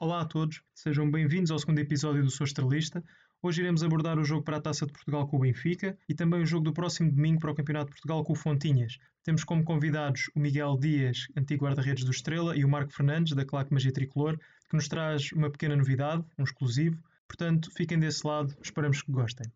[0.00, 3.02] Olá a todos, sejam bem-vindos ao segundo episódio do Sou Estrelista.
[3.42, 6.40] Hoje iremos abordar o jogo para a Taça de Portugal com o Benfica e também
[6.40, 8.96] o jogo do próximo domingo para o Campeonato de Portugal com o Fontinhas.
[9.24, 13.44] Temos como convidados o Miguel Dias, antigo guarda-redes do Estrela, e o Marco Fernandes, da
[13.44, 14.38] Claque Magia Tricolor,
[14.70, 17.02] que nos traz uma pequena novidade, um exclusivo.
[17.26, 19.50] Portanto, fiquem desse lado, esperamos que gostem.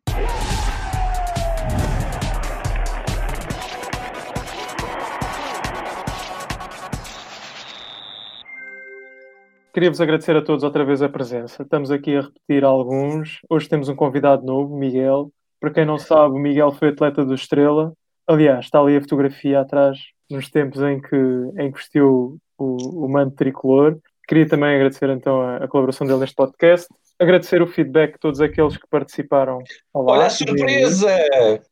[9.73, 11.62] Queria-vos agradecer a todos outra vez a presença.
[11.62, 13.40] Estamos aqui a repetir alguns.
[13.49, 15.32] Hoje temos um convidado novo, Miguel.
[15.58, 17.94] Para quem não sabe, o Miguel foi atleta do Estrela.
[18.27, 19.99] Aliás, está ali a fotografia atrás,
[20.30, 23.96] nos tempos em que, em que vestiu o, o manto tricolor.
[24.29, 26.86] Queria também agradecer então a, a, colaboração dele neste podcast.
[27.18, 29.58] Agradecer o feedback de todos aqueles que participaram.
[29.94, 31.16] Olá, Olha a surpresa!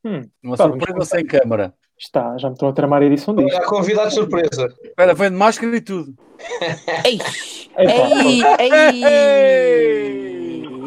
[0.02, 1.74] Hum, Uma pá, surpresa sem câmara.
[1.98, 3.54] Está, já me estão a tramar a edição disto.
[3.54, 4.74] Olha, convidado de surpresa.
[4.82, 6.14] Espera, foi de máscara e tudo.
[7.04, 7.18] ei!
[7.80, 8.42] Ei!
[8.58, 10.30] Ei!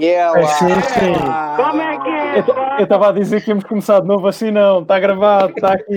[0.06, 1.14] É, sim, sim.
[1.56, 2.80] Como é que é?
[2.80, 4.82] Eu estava a dizer que íamos começar de novo assim, não.
[4.82, 5.94] Está gravado, está aqui.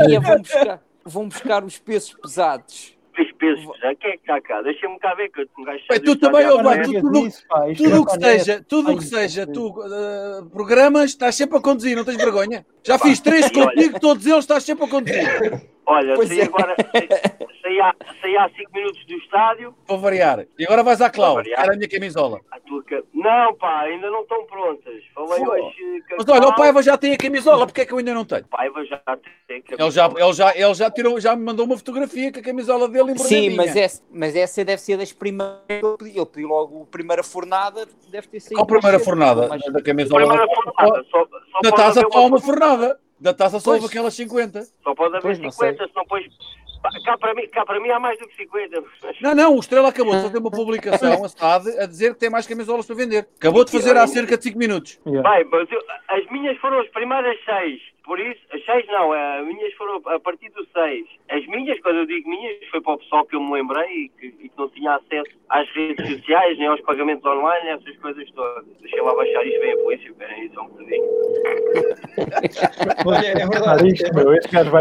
[0.00, 3.94] Aí vão buscar, vão buscar os pesos pesados os pesos já.
[3.94, 4.62] Quem é que está cá?
[4.62, 5.84] Deixa-me cá ver que eu um gajo.
[6.04, 7.28] tu também, ó, vai, tu, tudo,
[7.76, 11.96] tudo o que seja, tudo o que seja, tu uh, programas, estás sempre a conduzir,
[11.96, 12.64] não tens vergonha?
[12.82, 15.62] Já fiz três contigo, todos eles estás sempre a conduzir.
[15.86, 16.76] Olha, saí agora,
[17.70, 19.74] saí há, saí há cinco minutos do estádio.
[19.86, 20.46] Vou variar.
[20.58, 22.40] E agora vais à Clau, era a minha camisola.
[22.50, 22.82] A tua...
[23.14, 25.02] Não, pá, ainda não estão prontas.
[25.14, 25.52] Falei Pô.
[25.52, 26.04] hoje.
[26.16, 28.42] Mas olha, o Paiva já tem a camisola, porque é que eu ainda não tenho?
[28.42, 28.98] O Paiva já
[29.46, 29.84] tem a camisola.
[29.84, 32.88] Ele já, ele já, ele já, tirou, já me mandou uma fotografia com a camisola
[32.88, 35.60] dele em Sim, mas essa, mas essa deve ser das primeiras.
[35.68, 38.54] Ele pediu logo a primeira fornada, deve ter sido.
[38.54, 39.48] Qual a primeira fornada?
[39.48, 39.62] Mas...
[39.72, 40.26] Da camisola.
[40.26, 43.00] Primeira fornada, só, só da taça só uma fornada.
[43.20, 44.62] Da taça só houve aquelas 50.
[44.82, 46.24] Só pode haver pois, 50, se não pões
[47.04, 48.82] Cá para, mim, cá para mim há mais do que 50.
[49.20, 51.22] Não, não, o Estrela acabou de fazer uma publicação
[51.78, 53.28] a dizer que tem mais camisolas para vender.
[53.38, 54.98] Acabou de fazer há cerca de 5 minutos.
[55.04, 57.80] Bem, mas eu, as minhas foram as primeiras 6.
[58.10, 61.06] Por isso, as seis não, as minhas foram a partir do seis.
[61.28, 64.08] As minhas, quando eu digo minhas, foi para o pessoal que eu me lembrei e
[64.08, 68.28] que, e que não tinha acesso às redes sociais, nem aos pagamentos online, essas coisas
[68.32, 68.64] todas.
[68.80, 71.04] Deixei lá baixar isto bem a polícia, esperem aí só um bocadinho.
[73.06, 73.94] Olha, é verdade.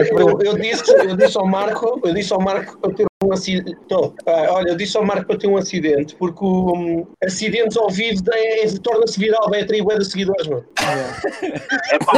[0.10, 3.78] Eu, eu, disse, eu disse ao Marco, eu disse ao Marco para ter um acidente.
[3.86, 7.90] Então, olha, eu disse ao Marco para ter um acidente, porque o um, acidentes ao
[7.90, 10.66] vivo é, torna-se viral, vai atrair bué de seguidores, mano.
[10.80, 12.14] É, é pá,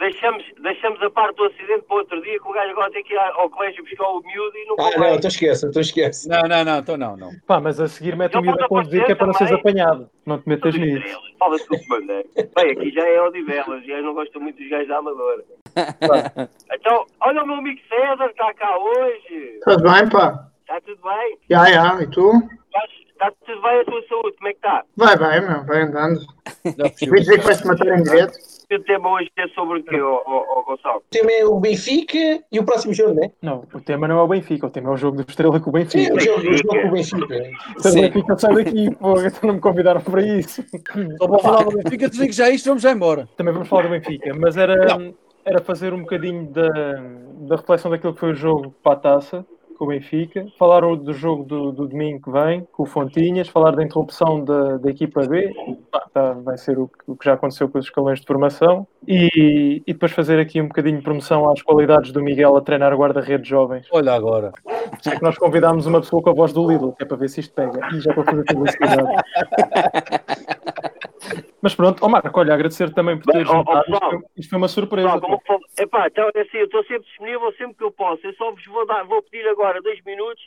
[0.00, 3.14] deixamos, deixamos a parte do acidente para outro dia, que o gajo agora tem que
[3.14, 6.28] ir ao colégio buscar o miúdo e não Ah, não, então esquece, então esquece.
[6.28, 7.30] Não, não, não, então não, não.
[7.46, 10.10] Pá, mas a seguir mete o miúdo a conduzir que é para não seres apanhado.
[10.26, 11.20] Não te metas nisso.
[11.38, 12.28] Fala-se do comandante.
[12.34, 15.44] Bem, aqui já é Odivelas, já não gostam muito dos gajos da Amadora.
[16.72, 18.87] então, olha o meu amigo César, está cá hoje.
[19.64, 20.48] Tudo bem, pá?
[20.60, 21.38] Está tudo bem?
[21.50, 22.30] Já, já, e tu?
[23.10, 24.84] Está tudo bem a tua saúde, como é que está?
[24.96, 26.20] Vai bem, meu, vai andando.
[27.08, 28.38] Vou dizer que vai-se matar em direto.
[28.70, 30.98] O tema hoje é sobre o quê, oh, oh, Gonçalo?
[30.98, 33.30] O tema é o Benfica e o próximo jogo, não é?
[33.40, 35.70] Não, o tema não é o Benfica, o tema é o jogo do Estrela com
[35.70, 36.04] o Benfica.
[36.04, 37.36] Sim, o jogo, o jogo com o Benfica.
[37.78, 40.62] Se o Benfica sai daqui, pô, então não me convidaram para isso.
[41.16, 43.26] Só para falar do Benfica, digo já isto, vamos já embora.
[43.38, 44.74] Também vamos falar do Benfica, mas era,
[45.48, 46.68] era fazer um bocadinho da,
[47.48, 49.46] da reflexão daquilo que foi o jogo para a taça
[49.78, 53.76] com o Benfica, falar do jogo do, do, domingo que vem, com o Fontinhas, falar
[53.76, 55.54] da interrupção da, da equipa B,
[56.12, 59.92] tá, vai ser o, o, que já aconteceu com os escalões de formação, e, e,
[59.92, 63.86] depois fazer aqui um bocadinho de promoção às qualidades do Miguel a treinar guarda-redes jovens.
[63.92, 64.52] Olha agora.
[65.06, 67.28] É que nós convidámos uma pessoa com a voz do Lidl, que é para ver
[67.28, 69.02] se isto pega, e já para fazer publicidade.
[71.60, 73.84] Mas pronto, oh Marco, olha, agradecer também por teres juntado.
[73.88, 75.20] Isto, isto, foi uma surpresa.
[75.20, 78.24] Pessoal, como, epá, então, é assim, eu estou sempre disponível sempre que eu posso.
[78.24, 80.42] Eu só vos vou, dar, vou pedir agora dois minutos,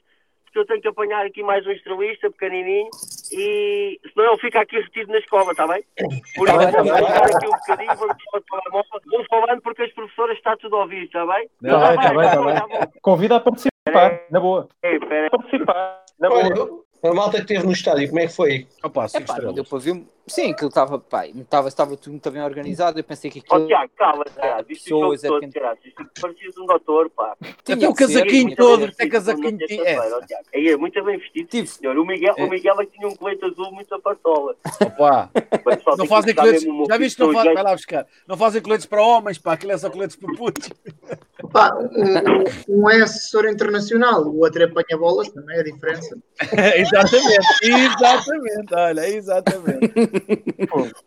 [0.45, 2.89] porque eu tenho que apanhar aqui mais um estrelista pequenininho
[3.31, 5.83] e senão ele fica aqui retido na escola, está bem?
[6.35, 8.07] Por isso, tá vou ficar aqui um bocadinho, vou,
[9.11, 11.49] vou falando porque as professoras está tudo a ouvir, está bem?
[11.61, 12.79] Está bem, está bem, está bem.
[13.01, 14.67] Convida a participar, na boa.
[14.83, 16.83] É, participar, na boa.
[17.03, 18.67] A malta que esteve no estádio, como é que foi?
[18.83, 20.03] Opa, é, pá, deu para ver.
[20.27, 22.99] Sim, aquilo estava, pá, estava, estava tudo muito bem organizado.
[22.99, 23.63] Eu pensei que aquilo.
[23.63, 24.71] Oh, Tiago, cala, Tiago.
[24.71, 25.79] Isto pessoas, é todo, Tiago.
[25.83, 27.35] Isto parecias um doutor, pá.
[27.63, 29.83] Tinha o casaquinho todo, até casaquinho tinha.
[29.83, 30.67] É.
[30.67, 31.67] é, muito bem vestido, Tive.
[31.67, 31.97] senhor.
[31.97, 32.43] O Miguel, é.
[32.43, 34.55] o Miguel é que tinha um colete azul muito a partola.
[34.81, 35.31] Opa!
[35.97, 36.63] não fazem coletes.
[36.87, 37.53] Já viste que não fazem.
[37.53, 38.07] Vai lá buscar.
[38.27, 39.53] Não fazem coletes para homens, pá.
[39.53, 40.69] Aquilo é só coletes para putos.
[41.51, 41.75] Pá,
[42.69, 46.17] um é assessor internacional, o outro é apanha-bolas, também é a diferença.
[46.77, 49.93] exatamente, exatamente, olha, exatamente.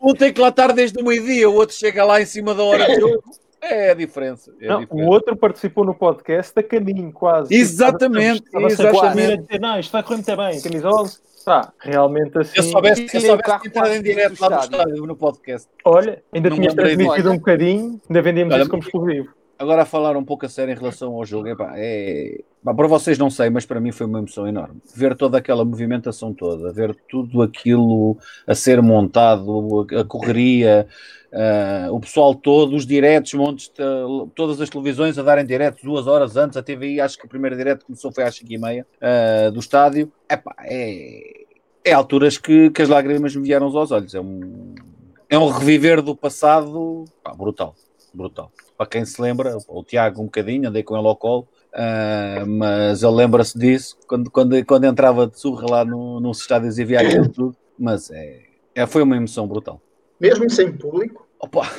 [0.01, 2.63] Um tem que lá estar desde o meio-dia, o outro chega lá em cima da
[2.63, 3.23] hora do jogo.
[3.61, 4.53] É a diferença.
[4.61, 5.07] É não, a diferença.
[5.07, 7.53] O outro participou no podcast a caminho, quase.
[7.53, 8.43] Exatamente.
[8.43, 9.41] Estava, estava exatamente.
[9.43, 11.09] Dizer, não, isto vai correr muito bem, camisola.
[11.45, 12.57] Tá, realmente assim.
[12.57, 15.69] Eu soubesse, eu soubesse entrar em direto lá no estádio, no podcast.
[15.83, 19.29] Olha, ainda tinhas transmitido um bocadinho, ainda vendíamos Olha, isso como exclusivo.
[19.57, 22.41] Agora a falar um pouco a sério em relação ao jogo, epá, é...
[22.61, 24.81] para vocês não sei, mas para mim foi uma emoção enorme.
[24.93, 30.85] Ver toda aquela movimentação toda, ver tudo aquilo a ser montado, a correria,
[31.31, 33.71] uh, o pessoal todo, os diretos, montes
[34.35, 37.55] todas as televisões a darem diretos duas horas antes, a TVI, acho que o primeiro
[37.55, 40.11] direto começou foi às 5 e meia uh, do estádio.
[40.29, 41.45] Epá, é,
[41.85, 44.13] é alturas que, que as lágrimas me vieram aos olhos.
[44.13, 44.75] É um,
[45.29, 47.73] é um reviver do passado pá, brutal,
[48.13, 52.45] brutal para quem se lembra, o Tiago um bocadinho, andei com ele ao colo, uh,
[52.45, 56.85] mas ele lembra-se disso quando, quando, quando entrava de surra lá no, nos estádios e
[56.85, 58.41] via aquilo tudo, mas é,
[58.73, 59.81] é, foi uma emoção brutal.
[60.19, 61.27] Mesmo sem público?
[61.39, 61.71] Opa.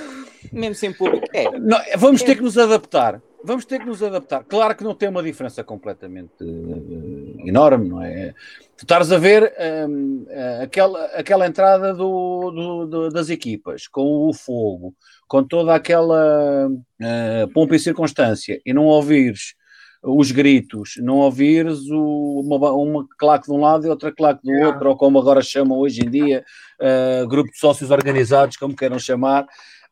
[0.52, 1.50] Mesmo sem público, é.
[1.58, 3.20] Não, vamos ter que nos adaptar.
[3.46, 4.42] Vamos ter que nos adaptar.
[4.42, 8.34] Claro que não tem uma diferença completamente uh, enorme, não é?
[8.76, 9.54] Tu estás a ver
[9.88, 14.92] um, uh, aquela, aquela entrada do, do, do, das equipas com o fogo,
[15.28, 19.54] com toda aquela uh, pompa e circunstância e não ouvires
[20.02, 24.52] os gritos, não ouvires o, uma, uma claque de um lado e outra claque do
[24.66, 26.44] outro, ou como agora chamam hoje em dia,
[26.80, 29.46] uh, grupo de sócios organizados, como queiram chamar,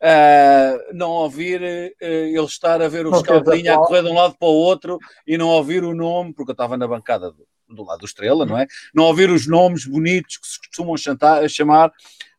[0.04, 4.36] uh, não ouvir uh, ele estar a ver o escaldinho a correr de um lado
[4.38, 7.84] para o outro e não ouvir o nome, porque eu estava na bancada do, do
[7.84, 8.66] lado do Estrela, não é?
[8.94, 11.90] Não ouvir os nomes bonitos que se costumam chantar, chamar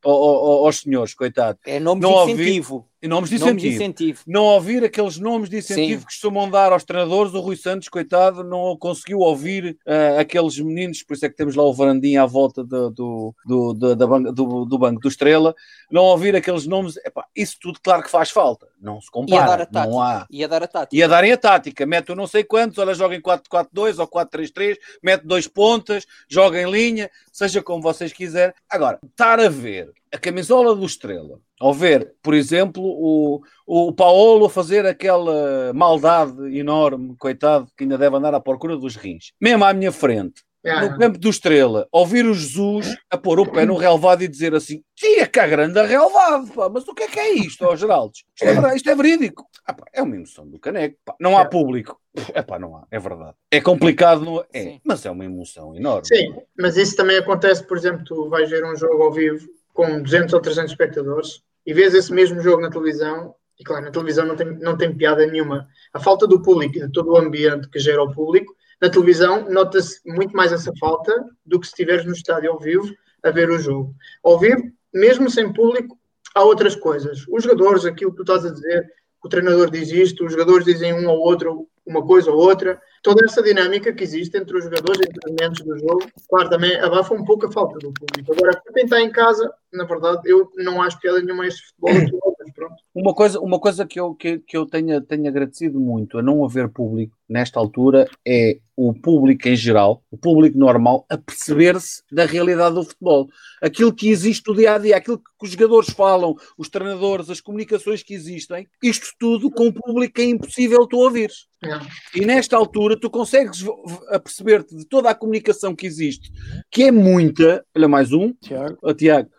[0.04, 1.58] aos senhores, coitado.
[1.66, 2.76] É nome de incentivo.
[2.76, 3.50] Ouvir, nomes de incentivo.
[3.50, 4.22] Nomes de incentivo.
[4.28, 6.06] Não ouvir aqueles nomes de incentivo Sim.
[6.06, 7.34] que costumam dar aos treinadores.
[7.34, 11.56] O Rui Santos, coitado, não conseguiu ouvir uh, aqueles meninos, por isso é que temos
[11.56, 15.08] lá o varandinho à volta do, do, do, do, da banca, do, do Banco do
[15.08, 15.56] Estrela.
[15.92, 18.68] Não ouvir aqueles nomes, epá, isso tudo, claro que faz falta.
[18.82, 19.42] Não se compara.
[19.42, 19.92] Ia dar a tática.
[19.92, 20.28] Não há...
[20.30, 20.96] Ia dar a tática.
[20.96, 21.86] Ia darem a tática.
[21.86, 26.70] Mete não sei quantos, olha, joga em 4-4-2 ou 4-3-3, mete dois pontas, joga em
[26.70, 28.54] linha, seja como vocês quiserem.
[28.70, 34.48] Agora, estar a ver a camisola do Estrela, ao ver, por exemplo, o, o Paulo
[34.48, 39.74] fazer aquela maldade enorme, coitado, que ainda deve andar à procura dos rins, mesmo à
[39.74, 44.24] minha frente, no campo do Estrela, ouvir o Jesus a pôr o pé no relevado
[44.24, 47.64] e dizer assim: Tia, que grande relevado, pá, mas o que é que é isto,
[47.66, 48.14] ó Geraldo?
[48.36, 49.46] Isto é, isto é verídico.
[49.64, 50.98] Ah, pá, é uma emoção do caneco.
[51.06, 51.14] Pá.
[51.20, 51.46] Não há é.
[51.46, 52.02] público.
[52.34, 53.36] É pá, não há, é verdade.
[53.52, 54.80] É complicado, não é?
[54.84, 56.08] Mas é uma emoção enorme.
[56.08, 60.02] Sim, mas isso também acontece, por exemplo, tu vais ver um jogo ao vivo com
[60.02, 64.26] 200 ou 300 espectadores e vês esse mesmo jogo na televisão, e claro, na televisão
[64.26, 65.68] não tem, não tem piada nenhuma.
[65.94, 69.50] A falta do público e de todo o ambiente que gera o público, na televisão
[69.52, 71.14] nota-se muito mais essa falta
[71.46, 72.90] do que se estiveres no estádio ao vivo
[73.22, 73.94] a ver o jogo.
[74.24, 75.98] Ao vivo, mesmo sem público,
[76.34, 77.26] há outras coisas.
[77.30, 78.86] Os jogadores, aquilo que tu estás a dizer,
[79.22, 82.82] o treinador diz isto, os jogadores dizem um ou outro uma coisa ou outra.
[83.06, 86.76] Toda essa dinâmica que existe entre os jogadores, entre os elementos do jogo, claro, também
[86.78, 88.34] abafa um pouco a falta do público.
[88.34, 91.68] Agora, para quem está em casa, na verdade, eu não acho piada nenhuma a este
[91.68, 91.92] futebol,
[92.40, 92.76] mas pronto.
[92.96, 96.44] Uma coisa, uma coisa que eu, que, que eu tenho, tenho agradecido muito a não
[96.44, 102.26] haver público nesta altura é o público em geral, o público normal, a perceber-se da
[102.26, 103.30] realidade do futebol.
[103.62, 107.40] Aquilo que existe no dia a dia, aquilo que os jogadores falam, os treinadores, as
[107.40, 111.48] comunicações que existem, isto tudo com o público é impossível tu ouvires.
[111.64, 112.20] É.
[112.20, 113.66] E nesta altura tu consegues
[114.10, 116.32] aperceber-te de toda a comunicação que existe,
[116.72, 117.66] que é muita.
[117.76, 118.78] Olha, mais um, Tiago.
[118.82, 119.30] Oh, Tiago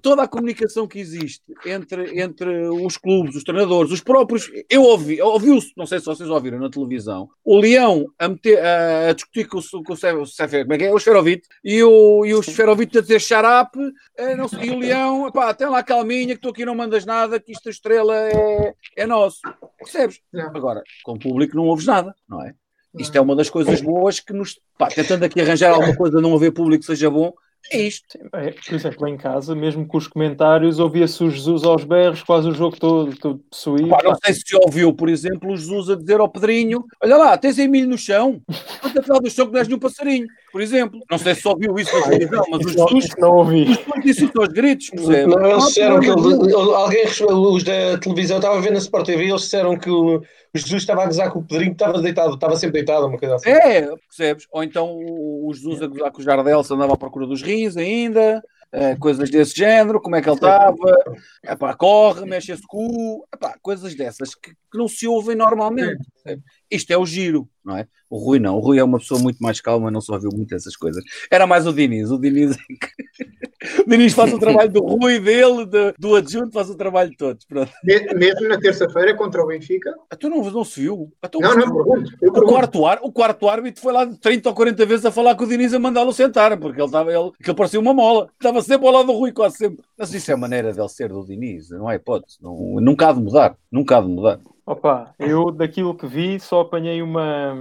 [0.00, 4.48] toda a comunicação que existe entre, entre os clubes, os treinadores, os próprios.
[4.70, 9.08] Eu ouvi, ouviu-se, não sei se vocês ouviram na televisão, o Leão a, meter, a,
[9.08, 10.92] a discutir com, com o, Sefer, como é que é?
[10.92, 13.80] O Esferovite, e o, e o Esferovite a dizer xarape,
[14.16, 17.04] eh, não sei, e o Leão, pá, tem lá calminha, que tu aqui não mandas
[17.04, 19.40] nada, que isto a estrela é, é nosso.
[19.78, 20.20] Percebes?
[20.54, 22.54] Agora, com o público não ouves nada, não é?
[22.98, 24.58] Isto é uma das coisas boas que nos.
[24.78, 27.32] Pá, tentando aqui arranjar alguma coisa, não haver público que seja bom,
[27.70, 28.18] é isto.
[28.32, 32.48] É, por exemplo, em casa, mesmo com os comentários, ouvia-se o Jesus aos berros, quase
[32.48, 33.88] o jogo todo, todo possuído.
[33.88, 37.36] Pá, não sei se ouviu, por exemplo, o Jesus a dizer ao Pedrinho: Olha lá,
[37.36, 38.40] tens aí milho no chão,
[38.80, 41.00] quanto atrás do chão que dás um passarinho, por exemplo.
[41.10, 43.66] Não sei se ouviu isso na televisão, mas o Jesus não ouvi.
[44.02, 45.26] disse isso aos gritos, percebe?
[45.26, 49.42] Não, eles disseram que alguém, os da televisão, estava a ver na Sport TV, eles
[49.42, 50.22] disseram que o
[50.54, 53.50] Jesus estava a gozar com o Pedrinho, estava deitado, estava sempre deitado, uma coisa assim.
[53.50, 54.46] É, percebes?
[54.50, 57.76] Ou então o Jesus a gozar com o Jardel, se andava à procura dos rins
[57.76, 58.42] ainda,
[58.72, 60.76] uh, coisas desse género, como é que ele estava,
[61.44, 66.04] epá, corre, mexe esse cu, epá, coisas dessas que, que, não se ouvem normalmente.
[66.70, 67.86] Isto é o giro, não é?
[68.08, 70.54] O Rui não, o Rui é uma pessoa muito mais calma, não só viu muito
[70.54, 71.02] essas coisas.
[71.30, 73.45] Era mais o Diniz, o Diniz é que...
[73.80, 77.16] O Diniz faz o trabalho do Rui, dele, do, do adjunto, faz o trabalho de
[77.16, 77.44] todos.
[77.44, 77.70] Pronto.
[77.82, 79.94] Mesmo na terça-feira contra o Benfica.
[80.12, 81.12] Então não, não se viu.
[81.24, 84.86] Então, não, não, pergunto, o, quarto ar, o quarto árbitro foi lá 30 ou 40
[84.86, 87.56] vezes a falar com o Diniz a mandá-lo sentar, porque ele estava, ele, que ele
[87.56, 88.28] parecia uma mola.
[88.32, 89.84] Estava sempre ao lado do Rui, quase sempre.
[89.98, 92.38] Mas isso é a maneira dele ser do Diniz, não é hipótese.
[92.42, 93.56] Não, nunca há de mudar.
[93.70, 94.40] Nunca há de mudar.
[94.66, 97.54] Opa, eu daquilo que vi só apanhei uma.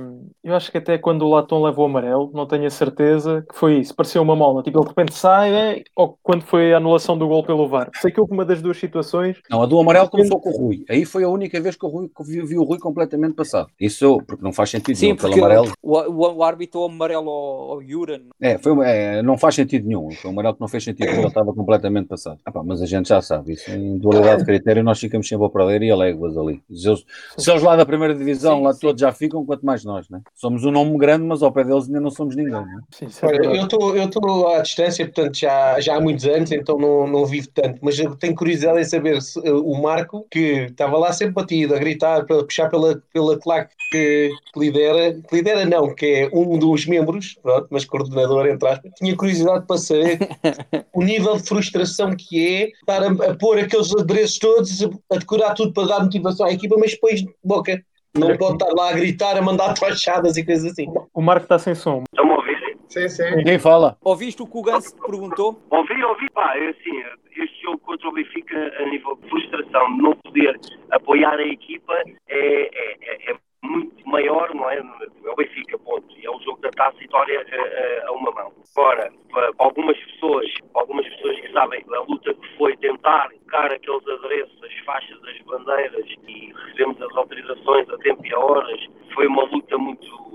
[0.44, 3.56] Eu acho que até quando o Latom levou o amarelo, não tenho a certeza que
[3.56, 3.96] foi isso.
[3.96, 4.64] Pareceu uma mola.
[4.64, 5.84] Tipo, ele de repente sai, é...
[5.96, 7.92] ou quando foi a anulação do gol pelo VAR.
[8.02, 9.38] Sei que houve uma das duas situações.
[9.52, 10.84] Não, a do amarelo começou com o Rui.
[10.90, 13.70] Aí foi a única vez que, o Rui, que vi, vi o Rui completamente passado.
[13.80, 15.18] Isso, porque não faz sentido Sim, nenhum.
[15.18, 15.74] Pelo amarelo.
[15.84, 18.22] O, o, o árbitro amarelo ao, ao Juran.
[18.42, 20.10] É, foi, é, não faz sentido nenhum.
[20.10, 21.08] Foi um amarelo que não fez sentido.
[21.08, 22.40] Ele estava completamente passado.
[22.44, 23.54] Ah, pá, mas a gente já sabe.
[23.54, 26.64] Isso em dualidade de critério, nós ficamos sempre a perder e aléguas ali.
[26.96, 27.06] Se eles,
[27.38, 28.80] se eles lá da primeira divisão, sim, lá sim.
[28.82, 30.22] todos já ficam, quanto mais nós, né?
[30.34, 32.80] Somos um nome grande, mas ao pé deles ainda não somos ninguém, né?
[32.92, 37.26] sim, é eu estou à distância, portanto, já, já há muitos anos, então não, não
[37.26, 41.12] vivo tanto, mas eu tenho curiosidade em saber se, uh, o Marco, que estava lá
[41.12, 45.94] sempre batido, a gritar, a puxar pela, pela claque que, que, lidera, que lidera não,
[45.94, 50.20] que é um dos membros, pronto, mas coordenador, entre aspas, tinha curiosidade para saber
[50.94, 55.54] o nível de frustração que é estar a, a pôr aqueles adereços todos, a decorar
[55.54, 57.82] tudo para dar motivação à equipa, mas depois, boca,
[58.14, 60.86] não pode estar lá a gritar, a mandar tochadas e coisas assim.
[61.14, 62.04] O Marco está sem som.
[62.12, 62.78] Estão a ouvir?
[62.88, 63.36] Sim, sim.
[63.36, 63.98] Ninguém fala.
[64.04, 65.60] Ouviste o que o Gans te perguntou?
[65.72, 66.30] Ouvi, ouvi.
[66.32, 67.04] Pá, é assim,
[67.36, 70.60] este jogo contra o Benfica, a nível de frustração, de não poder
[70.92, 71.94] apoiar a equipa,
[72.30, 74.78] é, é, é muito maior, não é?
[74.78, 76.06] É o Benfica, ponto.
[76.22, 78.52] É o jogo da taça e vitória a, a, uma mão.
[78.76, 84.08] Agora, para algumas pessoas, algumas pessoas que sabem a luta que foi tentar colocar aqueles
[84.08, 89.28] adereços, as faixas, as bandeiras e recebemos as autorizações a tempo e a horas, foi
[89.28, 90.35] uma luta muito,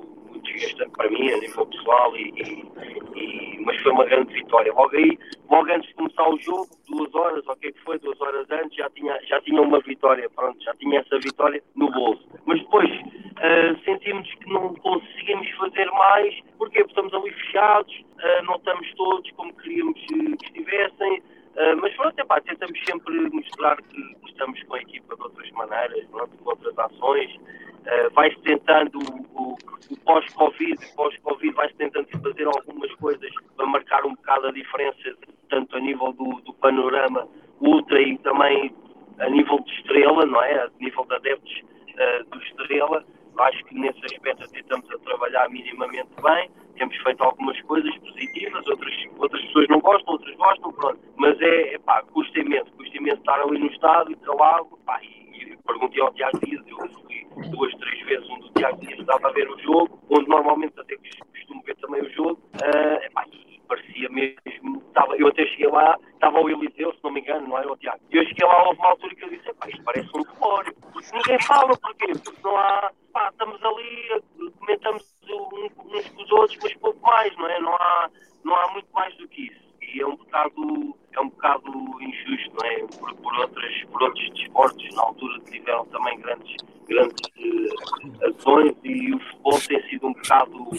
[0.61, 4.73] desgastante para mim, a nível pessoal, e, e, e, mas foi uma grande vitória.
[4.73, 5.19] Logo aí,
[5.51, 8.21] logo antes de começar o jogo, duas horas, ou o que é que foi, duas
[8.21, 12.27] horas antes, já tinha, já tinha uma vitória, pronto, já tinha essa vitória no bolso.
[12.45, 18.57] Mas depois uh, sentimos que não conseguimos fazer mais, porque estamos ali fechados, uh, não
[18.57, 21.23] estamos todos como queríamos que estivessem.
[21.51, 26.05] Uh, mas pronto, epá, tentamos sempre mostrar que estamos com a equipa de outras maneiras,
[26.11, 27.35] pronto, com outras ações.
[27.81, 28.99] Uh, vai-se tentando
[29.35, 29.57] o, o
[30.05, 35.17] pós-Covid, pós-Covid vai-se tentando fazer algumas coisas para marcar um bocado a diferença,
[35.49, 37.29] tanto a nível do, do panorama
[37.61, 38.75] ultra e também
[39.19, 40.65] a nível de estrela, não é?
[40.65, 43.05] A nível de adeptos uh, do estrela.
[43.39, 46.51] Acho que nesse aspecto até estamos a trabalhar minimamente bem.
[46.77, 51.01] Temos feito algumas coisas positivas, outras, outras pessoas não gostam, outras gostam, pronto.
[51.17, 55.20] Mas é, é pá, custa imenso, custa imenso estar ali no estádio, calado, pá, e,
[55.63, 59.33] perguntei ao Tiago Dias, eu fui duas, três vezes um do Tiago Dias estava a
[59.33, 64.09] ver o jogo, onde normalmente até costumo ver também o jogo, uh, epá, e parecia
[64.09, 67.73] mesmo, estava, eu até cheguei lá, estava o Eliseu, se não me engano, não era
[67.73, 68.01] o Tiago.
[68.11, 71.17] E eu cheguei lá, houve uma altura que eu disse, isto parece um demório, porque
[71.17, 72.13] ninguém fala, porquê?
[72.25, 74.23] Porque não há, pá, estamos ali,
[74.59, 77.61] comentamos uns com os outros, mas pouco mais, não é?
[77.61, 78.11] Não há,
[78.45, 79.71] não há muito mais do que isso.
[79.81, 82.79] E é um bocado, é um bocado injusto, não é?
[82.99, 85.30] Por, por, outras, por outros desportos, na altura
[85.61, 86.57] tiveram também grandes,
[86.89, 90.71] grandes uh, ações e o futebol tem sido um bocado,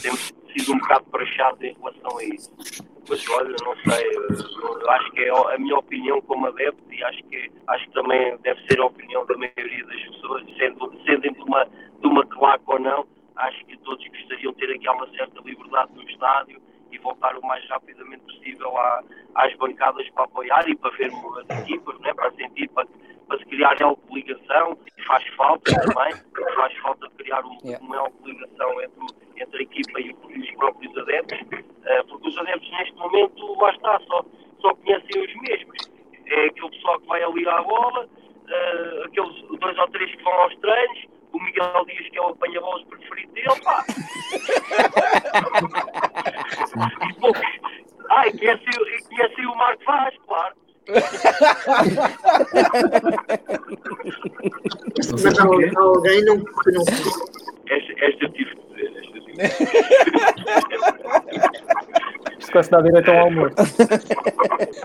[0.00, 2.50] tem sido um bocado prachado em relação a isso.
[3.08, 7.22] Mas olha, não sei, eu acho que é a minha opinião como adepto e acho
[7.24, 11.42] que, acho que também deve ser a opinião da maioria das pessoas, sendo, sendo de
[11.42, 13.06] uma, de uma claque ou não,
[13.36, 16.60] acho que todos gostariam de ter aqui uma certa liberdade no estádio
[16.92, 19.02] e voltar o mais rapidamente possível à,
[19.34, 21.10] às bancadas para apoiar e para ver
[21.48, 22.86] as equipas, né, para sentir, para,
[23.30, 23.76] para se criar
[24.10, 26.12] ligação, e faz falta também,
[26.56, 27.86] faz falta criar um, yeah.
[27.86, 29.06] uma ligação entre,
[29.36, 34.00] entre a equipa e, os próprios adeptos, uh, porque os adeptos neste momento, lá está,
[34.00, 34.24] só,
[34.60, 35.88] só conhecem os mesmos.
[36.26, 40.32] É aquele pessoal que vai ali à bola, uh, aqueles dois ou três que vão
[40.32, 43.84] aos treinos, o Miguel Dias, que é o apanha-bolas preferido dele, pá.
[47.08, 47.60] e poucos.
[48.10, 48.64] Ai, conhece,
[49.08, 50.56] conhece o Marco Vaz, claro.
[55.22, 56.82] Mas há alguém não, que não.
[57.68, 58.90] Esta, esta eu tive de dizer.
[58.98, 59.50] Esta tive de dizer.
[62.38, 63.54] Isto quase dá direito ao almoço.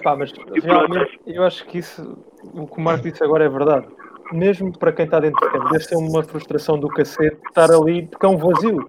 [0.03, 0.31] Pá, mas
[0.63, 2.17] realmente eu acho que isso,
[2.53, 3.87] o que o Marco disse agora é verdade
[4.31, 8.07] mesmo para quem está dentro de campo, deve ser uma frustração do cacete estar ali
[8.07, 8.87] porque é um vazio.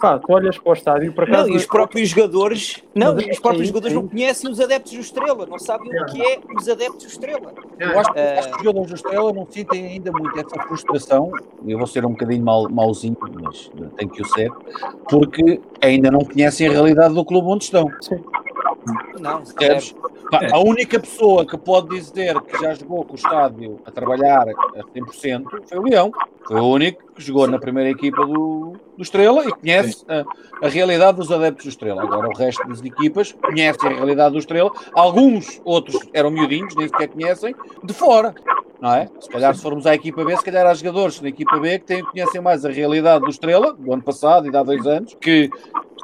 [0.00, 1.32] Pá, tu olhas para o estádio para cá.
[1.32, 5.46] Não, e os próprios jogadores, não, os próprios jogadores não conhecem os adeptos do Estrela,
[5.46, 7.52] não sabem o que é os adeptos do Estrela.
[7.78, 8.38] Eu acho, que, uh...
[8.38, 11.30] acho que os jogadores do Estrela não sentem ainda muito essa frustração.
[11.66, 14.50] Eu vou ser um bocadinho mal, mauzinho, mas tenho que o ser,
[15.08, 17.90] porque ainda não conhecem a realidade do clube onde estão.
[18.00, 18.22] Sim.
[19.18, 19.94] Não, percebes?
[20.52, 24.82] A única pessoa que pode dizer que já jogou com o estádio a trabalhar a
[24.94, 26.12] 100% foi o Leão.
[26.46, 30.24] Foi o único que jogou na primeira equipa do, do Estrela e conhece a,
[30.66, 32.02] a, realidade dos adeptos do Estrela.
[32.02, 34.70] Agora, o resto das equipas conhecem a realidade do Estrela.
[34.92, 38.34] Alguns outros eram miudinhos, nem sequer conhecem, de fora.
[38.80, 39.08] Não é?
[39.20, 41.86] Se calhar, se formos à equipa B, se calhar há jogadores na equipa B que
[41.86, 45.16] têm, conhecem mais a realidade do Estrela, do ano passado e de há dois anos,
[45.18, 45.48] que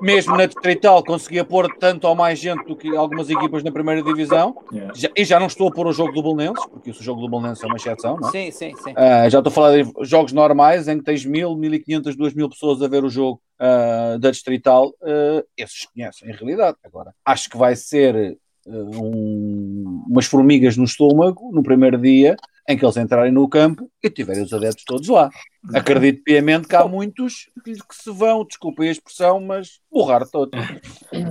[0.00, 4.02] mesmo na Distrital conseguia pôr tanto ou mais gente do que algumas equipas na primeira
[4.02, 4.56] divisão.
[4.72, 4.94] Yeah.
[4.94, 7.28] Já, e já não estou a pôr o jogo do Bolonenses, porque o jogo do
[7.28, 8.32] Bolonenses é uma exceção, não é?
[8.32, 8.92] Sim, sim, sim.
[8.92, 12.16] Uh, já estou a falar de jogos normais em que tens mil, mil e quinhentas,
[12.16, 14.88] duas mil pessoas a ver o jogo uh, da Distrital.
[15.00, 16.76] Uh, esses conhecem, em realidade.
[16.84, 22.36] Agora, acho que vai ser um, umas formigas no estômago no primeiro dia
[22.68, 25.28] em que eles entrarem no campo e tiverem os adeptos todos lá.
[25.74, 30.50] Acredito piamente que há muitos que, se vão, desculpem a expressão, mas borrar todo.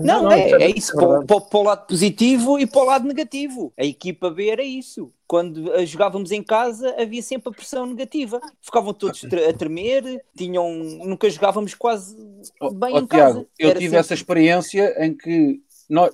[0.03, 3.07] Não, não é, é isso, para, para, para, o lado positivo e para o lado
[3.07, 3.73] negativo.
[3.79, 5.11] A equipa B era isso.
[5.25, 8.41] Quando jogávamos em casa havia sempre a pressão negativa.
[8.61, 10.73] Ficavam todos a tremer, tinham,
[11.05, 12.15] nunca jogávamos quase
[12.73, 13.47] bem oh, em Tiago, casa.
[13.57, 13.97] Eu tive sempre...
[13.97, 15.61] essa experiência em que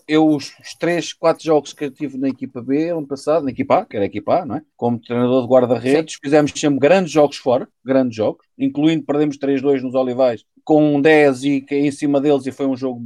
[0.08, 3.52] eu, os, os três, quatro jogos que eu tive na equipa B ano passado, na
[3.52, 4.62] equipa A, que era a equipa A, não é?
[4.78, 9.96] Como treinador de guarda-redes, fizemos sempre grandes jogos fora, grandes jogos, incluindo perdemos 3-2 nos
[9.96, 13.00] Olivais, com um 10 e que em cima deles e foi um jogo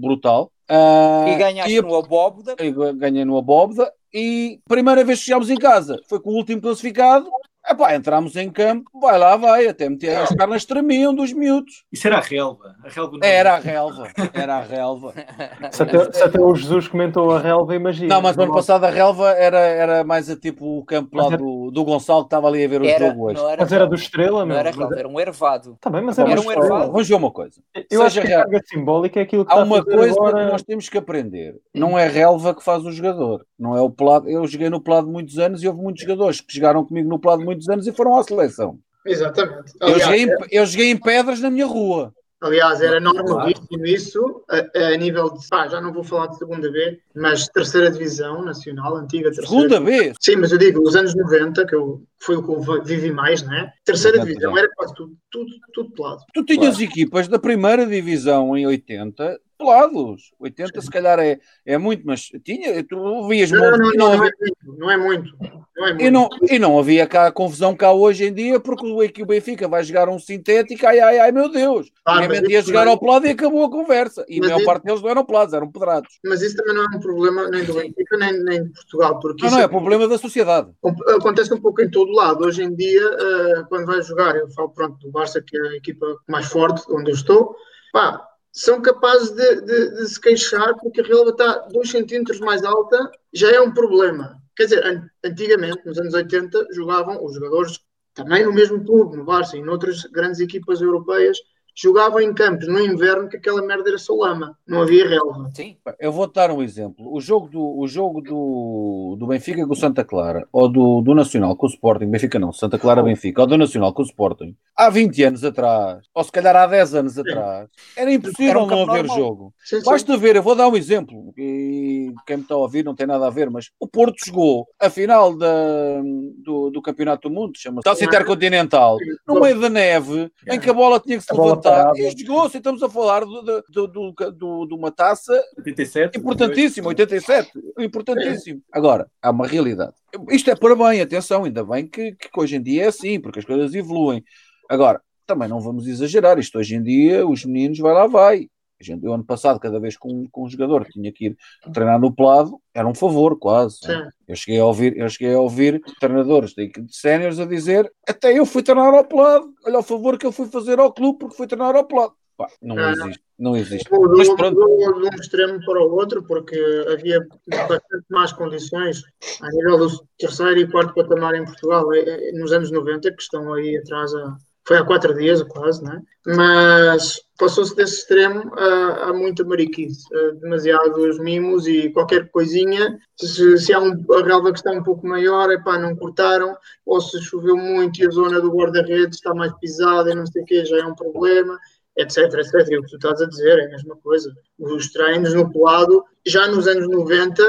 [0.00, 0.50] brutal.
[0.68, 2.56] Uh, e ganhaste e, no Abóboda.
[2.96, 7.30] Ganhei no Abóboda e primeira vez que chegámos em casa foi com o último classificado
[7.68, 11.84] Epá, entramos em campo, vai lá, vai, até meter as pernas tremiam dos miúdos.
[11.92, 12.74] Isso era a relva.
[12.82, 13.28] A relva não...
[13.28, 15.14] Era a relva, era a relva.
[15.70, 18.14] se, até, se até o Jesus comentou a relva, imagina.
[18.14, 21.36] Não, mas no ano passado a relva era, era mais a tipo o campo lá
[21.36, 23.44] do, do Gonçalo que estava ali a ver o era, jogo hoje.
[23.44, 24.56] Era mas era do Estrela, não?
[24.56, 25.76] era relva, era um ervado.
[25.80, 26.92] Tá bem, mas era, era um ervado.
[26.92, 27.60] Vamos ver uma coisa.
[27.74, 30.44] Eu Seja acho que a carga simbólica é aquilo que Há uma coisa agora...
[30.44, 31.56] que nós temos que aprender.
[31.74, 33.44] Não é relva que faz o jogador.
[33.58, 34.28] Não é o pelado.
[34.28, 37.49] Eu joguei no pelado muitos anos e houve muitos jogadores que jogaram comigo no pelado
[37.50, 38.78] muitos anos e foram à seleção.
[39.04, 39.72] Exatamente.
[39.80, 42.12] Aliás, eu, joguei em, eu joguei em pedras na minha rua.
[42.40, 45.40] Aliás, era normalíssimo isso a, a, nível de.
[45.52, 49.48] Ah, já não vou falar de segunda B, mas terceira divisão nacional, antiga terceira.
[49.48, 50.14] Segunda B?
[50.18, 53.42] Sim, mas eu digo, os anos 90, que eu, foi o que eu vivi mais,
[53.42, 53.70] né?
[53.84, 56.22] Terceira divisão era quase tudo, tudo, tudo pelado.
[56.32, 56.82] Tu tinhas claro.
[56.82, 60.32] equipas da primeira divisão em 80 pelados.
[60.40, 60.80] 80 Sim.
[60.80, 63.78] se calhar é, é muito, mas tinha, tu vias não, muito.
[63.78, 65.36] Não, não, não, é muito, não é muito.
[65.76, 66.04] Não é muito.
[66.04, 68.86] E, não, e não havia cá a confusão cá hoje em dia, porque
[69.22, 71.90] o Benfica vai jogar um sintético, ai ai ai meu Deus.
[72.04, 74.24] Ah, ia jogar ao pelado e acabou a conversa.
[74.28, 74.66] E a maior isso...
[74.66, 76.18] parte deles não eram pelados, eram pedrados.
[76.24, 79.20] Mas isso também não é um problema nem do Benfica nem, nem de Portugal.
[79.20, 80.70] Porque não, não é, é problema da sociedade.
[81.08, 82.44] Acontece um pouco em todo lado.
[82.44, 85.76] Hoje em dia, uh, quando vai jogar, eu falo pronto do Barça, que é a
[85.76, 87.54] equipa mais forte, onde eu estou,
[87.92, 92.64] pá, são capazes de, de, de, se queixar porque a relva está 2 centímetros mais
[92.64, 94.40] alta, já é um problema.
[94.56, 97.80] Quer dizer, antigamente, nos anos 80, jogavam os jogadores
[98.12, 101.38] também no mesmo clube, no Barça e noutras grandes equipas europeias,
[101.80, 105.50] jogavam em campos no inverno que aquela merda era só lama, não havia relva.
[105.54, 105.76] Sim.
[105.98, 107.10] Eu vou dar um exemplo.
[107.10, 111.14] O jogo do, o jogo do, do Benfica com o Santa Clara, ou do, do
[111.14, 114.54] Nacional com o Sporting, Benfica não, Santa Clara Benfica, ou do Nacional com o Sporting,
[114.76, 118.66] há 20 anos atrás, ou se calhar há 10 anos atrás, era impossível era um
[118.66, 119.16] não haver normal.
[119.16, 119.54] jogo.
[119.64, 122.94] Sim, Basta ver, eu vou dar um exemplo, e quem me está a ouvir não
[122.94, 126.02] tem nada a ver, mas o Porto jogou a final da,
[126.44, 131.00] do, do Campeonato do Mundo, chama-se Intercontinental, no meio da neve, em que a bola
[131.00, 134.90] tinha que se levantar Tá, e jogou-se, estamos a falar de, de, de, de, uma
[134.90, 138.62] taça 87, importantíssimo, 87, importantíssimo.
[138.72, 139.94] Agora, há uma realidade.
[140.30, 143.38] Isto é para bem, atenção, ainda bem que, que hoje em dia é assim, porque
[143.38, 144.24] as coisas evoluem.
[144.68, 148.48] Agora, também não vamos exagerar, isto hoje em dia, os meninos, vai lá, vai.
[148.80, 151.36] Gente, eu ano passado, cada vez com, com um jogador tinha que ir
[151.72, 153.78] treinar no pelado, era um favor, quase.
[154.26, 158.46] Eu cheguei a ouvir, eu cheguei a ouvir treinadores de, séniores a dizer até eu
[158.46, 161.46] fui treinar ao pelado, olha o favor que eu fui fazer ao clube porque fui
[161.46, 162.14] treinar ao pelado.
[162.40, 163.88] Pá, não, não existe, não existe.
[164.16, 164.56] Mas pronto.
[164.56, 166.58] De um extremo para o outro, porque
[166.90, 169.02] havia bastante más condições
[169.42, 173.22] a nível do terceiro e quarto patamar em Portugal, é, é, nos anos 90, que
[173.22, 176.02] estão aí atrás a foi há quatro dias quase, né?
[176.26, 180.04] mas passou-se desse extremo a, a muita mariquice,
[180.40, 185.06] demasiados mimos e qualquer coisinha, se, se há um, a relva que está um pouco
[185.06, 189.34] maior, é pá, não cortaram, ou se choveu muito e a zona do guarda-redes está
[189.34, 191.58] mais pisada e não sei o que, já é um problema,
[192.00, 192.68] etc, etc.
[192.70, 194.32] E o que tu estás a dizer é a mesma coisa.
[194.58, 197.42] Os treinos no pelado, já nos anos 90,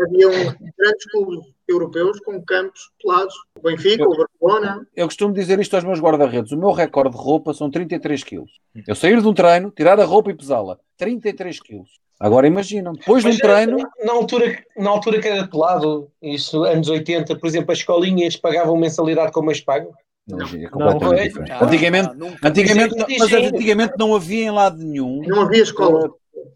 [0.00, 0.32] havia um,
[0.76, 3.34] grandes clubes europeus com campos pelados.
[3.56, 4.86] O Benfica, eu, o Barcelona.
[4.96, 8.50] Eu costumo dizer isto aos meus guarda-redes: o meu recorde de roupa são 33 quilos.
[8.86, 10.78] Eu sair de um treino, tirar a roupa e pesá-la.
[10.96, 11.90] 33 quilos.
[12.20, 13.78] Agora imaginam, depois de um treino.
[14.04, 18.76] Na altura, na altura que era pelado, isso, anos 80, por exemplo, as escolinhas pagavam
[18.76, 19.92] mensalidade como as pagam?
[20.28, 25.22] Não, é completamente não, antigamente, não, antigamente, mas antigamente não havia em lado nenhum.
[25.26, 26.10] Não havia escola.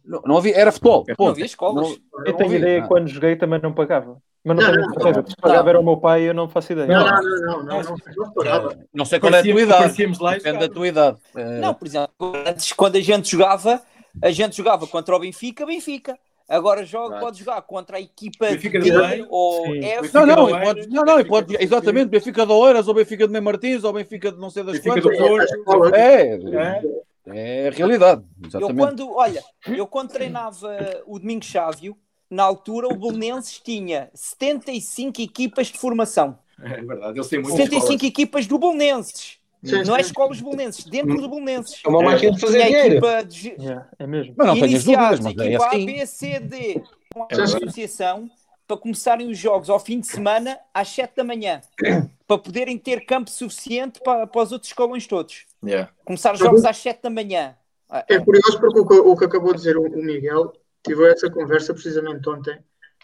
[0.05, 1.07] Não, não havia, era futebol.
[1.19, 1.89] Não havia escolas.
[1.89, 4.19] Não, eu tenho ideia que quando joguei também não pagava.
[4.45, 5.25] Mas não, tenho certeza.
[5.29, 6.87] Se pagava era o meu pai eu não faço ideia.
[6.87, 9.97] Não, não, não, não, não, não, sei qual é a tua idade.
[9.97, 11.19] Depende da tua idade.
[11.61, 13.81] Não, por exemplo, antes quando a gente jogava,
[14.21, 16.19] a gente jogava contra o Benfica, Benfica.
[16.53, 20.15] Agora joga, pode jogar contra a equipa Benfica de D ou F.
[20.15, 23.85] Não, não, pode, não, não, pode, exatamente, Benfica de Oeiras, ou Benfica de Mem Martins,
[23.85, 25.19] ou Benfica de não sei das quantas.
[25.95, 28.23] É, é, é a realidade.
[28.47, 28.79] Exatamente.
[28.79, 31.97] Eu quando, olha, eu quando treinava o Domingo Chávio,
[32.29, 36.39] na altura o Belenenses tinha 75 equipas de formação.
[36.63, 38.03] É verdade, eles têm muitas 75 escolas.
[38.03, 39.39] equipas do Belenenses.
[39.65, 41.81] Sim, não é escolas bolonenses, dentro do bolonenses.
[41.85, 43.01] É uma máquina de fazer dinheiro.
[43.27, 43.49] De...
[43.51, 44.35] Yeah, é mesmo.
[44.37, 45.83] Mas não tenhas dúvidas, mas é equipa assim.
[45.83, 46.83] A, B, C, D,
[47.15, 48.31] com a é associação
[48.67, 51.61] para começarem os jogos ao fim de semana às 7 da manhã,
[52.27, 55.47] para poderem ter campo suficiente para, para os outros escolões todos.
[55.65, 55.93] Yeah.
[56.05, 57.55] Começar os jogos às 7 da manhã.
[58.09, 61.73] É curioso porque o que, o que acabou de dizer o Miguel, tive essa conversa
[61.75, 62.59] precisamente ontem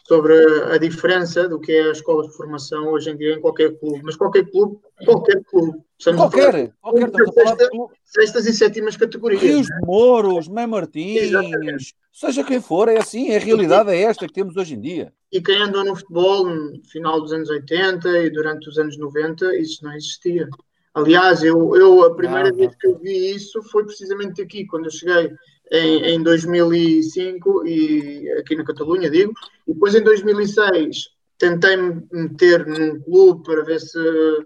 [0.09, 0.35] sobre
[0.73, 4.01] a diferença do que é a escola de formação hoje em dia em qualquer clube,
[4.03, 5.79] mas qualquer clube, qualquer clube.
[5.99, 7.69] Estamos qualquer, qualquer sexta,
[8.05, 9.43] sextas e sétimas categorias.
[9.43, 11.95] Rios de Mouros, Mãe Martins, Exatamente.
[12.11, 15.13] seja quem for, é assim, a realidade é esta que temos hoje em dia.
[15.31, 19.57] E quem andou no futebol no final dos anos 80 e durante os anos 90,
[19.59, 20.49] isso não existia.
[20.95, 24.91] Aliás, eu, eu a primeira vez que eu vi isso foi precisamente aqui, quando eu
[24.91, 25.31] cheguei
[25.71, 29.33] em, em 2005 e aqui na Catalunha, digo,
[29.67, 33.99] e depois em 2006 tentei me meter num clube para ver se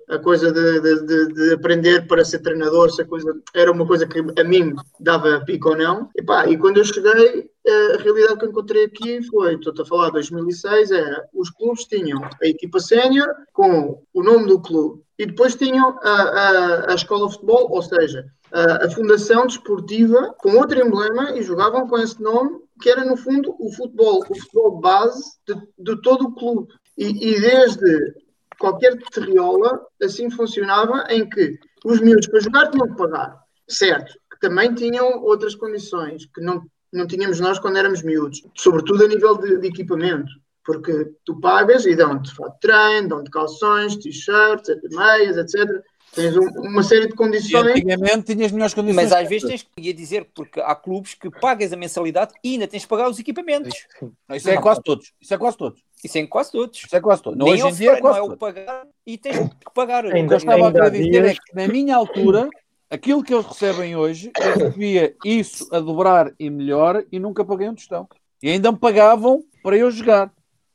[0.09, 4.07] a coisa de, de, de, aprender para ser treinador se a coisa era uma coisa
[4.07, 6.11] que a mim dava pico ou não.
[6.15, 10.07] E, pá, e quando eu cheguei, a realidade que encontrei aqui foi, estou a falar
[10.07, 15.25] de 2006, era os clubes tinham a equipa sénior com o nome do clube e
[15.25, 20.57] depois tinham a, a, a escola de futebol, ou seja, a, a Fundação Desportiva com
[20.57, 24.81] outro emblema e jogavam com esse nome, que era no fundo o futebol, o futebol
[24.81, 26.73] base de, de todo o clube.
[26.97, 28.15] E, e, desde
[28.59, 34.15] qualquer terriola, assim funcionava, em que os miúdos para jogar tinham que pagar, certo?
[34.31, 36.62] Que também tinham outras condições que não,
[36.93, 40.31] não tínhamos nós quando éramos miúdos, sobretudo a nível de, de equipamento
[40.65, 45.83] porque tu pagas e dão-te fato de treino, dão-te calções, t-shirts, meias, etc.
[46.14, 47.53] Tens um, uma série de condições.
[47.53, 48.96] E antigamente tinhas melhores condições.
[48.96, 52.68] Mas às vezes tens que dizer, porque há clubes que pagas a mensalidade e ainda
[52.68, 53.87] tens que pagar os equipamentos.
[54.35, 55.12] Isso é quase todos.
[55.20, 55.83] Isso é quase todos.
[56.05, 56.83] Isso é em quase todos.
[56.85, 57.48] Isso é quase todos.
[57.48, 60.05] hoje em dia é quase não é o pagar e tens que pagar.
[60.05, 61.31] Ainda, o que eu estava a dizer dias...
[61.31, 62.51] é que na minha altura,
[62.90, 67.68] aquilo que eles recebem hoje, eu recebia isso a dobrar e melhor e nunca paguei
[67.68, 68.09] um tostão.
[68.42, 70.33] E ainda me pagavam para eu jogar.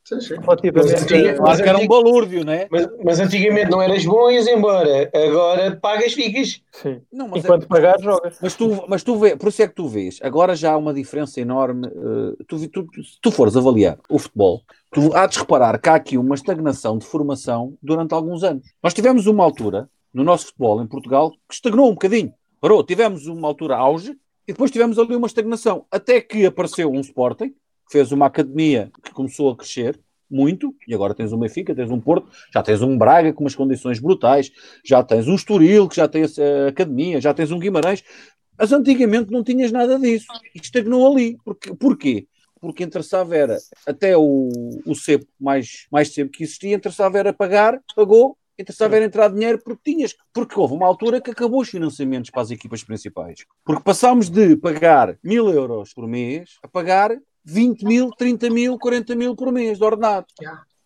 [0.07, 0.35] Sim, sim.
[0.45, 2.65] Mas, mas, era um balúrdio, não é?
[2.71, 5.11] Mas, mas, antigamente não eras bom e ias embora.
[5.13, 6.61] Agora pagas, ficas.
[6.71, 7.01] Sim.
[7.11, 7.65] Não, mas Enquanto é...
[7.65, 8.37] pagar, jogas.
[8.41, 10.17] Mas tu, mas tu vê, por isso é que tu vês.
[10.21, 11.87] Agora já há uma diferença enorme.
[11.87, 14.61] Uh, tu, tu, se tu fores avaliar o futebol,
[14.93, 18.65] tu há de reparar que há aqui uma estagnação de formação durante alguns anos.
[18.81, 22.33] Nós tivemos uma altura no nosso futebol em Portugal que estagnou um bocadinho.
[22.61, 22.81] Parou.
[22.81, 24.11] Tivemos uma altura auge
[24.47, 25.85] e depois tivemos ali uma estagnação.
[25.91, 27.53] Até que apareceu um Sporting
[27.89, 31.99] fez uma academia que começou a crescer muito, e agora tens um Benfica, tens um
[31.99, 34.51] Porto, já tens um Braga com umas condições brutais,
[34.83, 38.03] já tens um Estoril que já tem a academia, já tens um Guimarães.
[38.57, 40.27] Mas antigamente não tinhas nada disso.
[40.53, 41.37] E estagnou ali.
[41.45, 42.27] Porque, porquê?
[42.59, 44.49] Porque interessava era, até o,
[44.85, 49.91] o cepo mais, mais que existia, interessava era pagar, pagou, interessava era entrar dinheiro porque
[49.91, 53.45] tinhas, porque houve uma altura que acabou os financiamentos para as equipas principais.
[53.63, 57.15] Porque passámos de pagar mil euros por mês a pagar
[57.47, 60.27] 20 mil, 30 mil, 40 mil por mês de ordenado.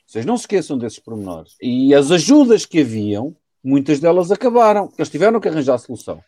[0.06, 1.56] Vocês não se esqueçam desses pormenores.
[1.60, 4.92] E as ajudas que haviam, muitas delas acabaram.
[4.96, 6.22] Eles tiveram que arranjar a solução.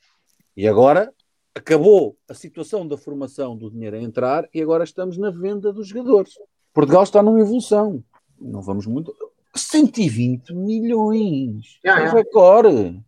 [0.57, 1.13] E agora
[1.53, 5.87] acabou a situação da formação do dinheiro a entrar e agora estamos na venda dos
[5.87, 6.33] jogadores.
[6.73, 8.03] Portugal está numa evolução.
[8.41, 9.13] Não vamos muito.
[9.55, 11.77] 120 milhões.
[11.85, 12.11] Yeah, yeah.
[12.11, 12.99] recorde.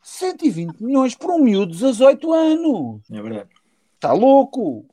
[0.00, 3.02] 120 milhões por um miúdo de 18 anos.
[3.10, 3.50] É verdade.
[3.98, 4.86] Está louco.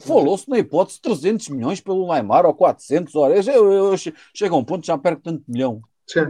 [0.00, 3.46] Falou-se na hipótese 300 milhões pelo Neymar ou 400 horas.
[3.46, 3.96] Eu, eu, eu,
[4.34, 5.80] chego a um ponto já perco tanto milhão.
[6.06, 6.26] Sim.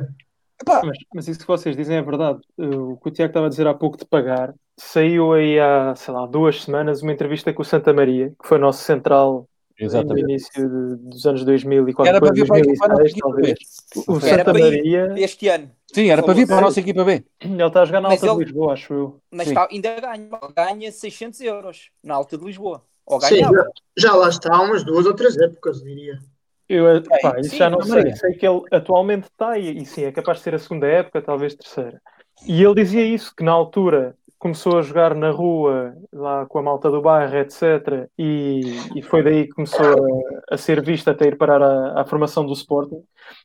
[0.67, 2.41] Mas, mas, isso que vocês dizem é verdade.
[2.59, 6.13] O que o Tiago estava a dizer há pouco de pagar, saiu aí há, sei
[6.13, 10.23] lá, duas semanas uma entrevista com o Santa Maria, que foi nosso central Exatamente.
[10.23, 13.55] no início de, dos anos 2000 e qualquer era para vir para a nossa talvez.
[13.55, 14.03] B.
[14.09, 15.15] O Santa Maria...
[15.17, 15.71] este ano.
[15.93, 17.25] Sim, era para vir para a nossa equipa B.
[17.41, 18.35] Ele está a jogar na Alta ele...
[18.35, 19.21] de Lisboa, acho eu.
[19.31, 22.83] Mas está, ainda ganha, ganha 600 euros na Alta de Lisboa.
[23.07, 23.51] Ou Sim, já,
[23.97, 26.19] já, lá está umas duas ou três épocas, diria.
[26.69, 28.15] Eu pá, isso sim, já não sei.
[28.15, 31.23] Sei que ele atualmente está e, e sim, é capaz de ser a segunda época,
[31.23, 32.03] talvez terceira.
[32.47, 36.63] E ele dizia isso, que na altura começou a jogar na rua, lá com a
[36.63, 38.09] malta do bairro, etc.
[38.17, 38.61] E,
[38.95, 39.85] e foi daí que começou
[40.51, 43.03] a, a, ser visto até ir parar à, formação do Sporting.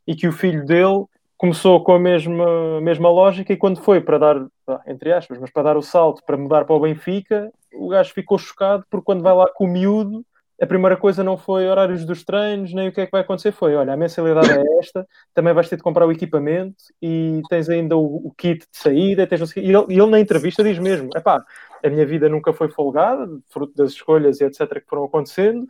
[0.08, 1.06] E que o filho dele
[1.38, 4.46] começou com a mesma, mesma lógica e quando foi para dar,
[4.88, 8.38] entre aspas, mas para dar o salto para mudar para o Benfica, o gajo ficou
[8.38, 10.24] chocado porque quando vai lá com o miúdo
[10.64, 13.52] a primeira coisa não foi horários dos treinos, nem o que é que vai acontecer,
[13.52, 17.68] foi, olha, a mensalidade é esta, também vais ter de comprar o equipamento e tens
[17.68, 21.44] ainda o, o kit de saída, tens, e, ele, ele na entrevista diz mesmo, epá,
[21.84, 25.68] a minha vida nunca foi folgada, fruto das escolhas e etc que foram acontecendo,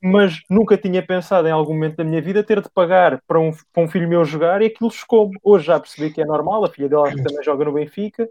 [0.00, 3.50] mas nunca tinha pensado em algum momento da minha vida ter de pagar para um,
[3.72, 5.36] para um filho meu jogar e aquilo chocou-me.
[5.42, 8.28] Hoje já percebi que é normal, a filha dela também joga no Benfica,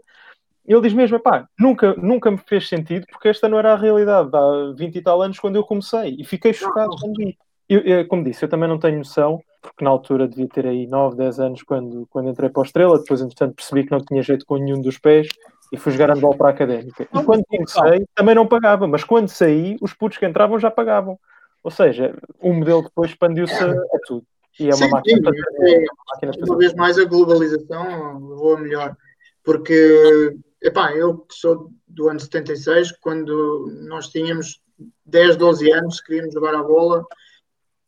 [0.66, 4.30] ele diz mesmo, pá, nunca, nunca me fez sentido porque esta não era a realidade
[4.32, 7.36] há 20 e tal anos quando eu comecei e fiquei chocado quando vi.
[7.68, 10.86] Eu, eu, como disse, eu também não tenho noção, porque na altura devia ter aí
[10.86, 14.22] 9, 10 anos quando, quando entrei para a Estrela, depois entretanto percebi que não tinha
[14.22, 15.28] jeito com nenhum dos pés
[15.72, 17.04] e fui jogar handball para a académica.
[17.04, 21.18] E quando comecei também não pagava, mas quando saí, os putos que entravam já pagavam.
[21.64, 24.26] Ou seja, o modelo depois expandiu-se a tudo.
[24.60, 28.56] E é uma sim, máquina sim, para é, máquina Uma vez mais a globalização levou
[28.56, 28.96] a melhor,
[29.42, 34.62] porque Epá, eu que sou do ano 76, quando nós tínhamos
[35.04, 37.04] 10, 12 anos, queríamos jogar a bola,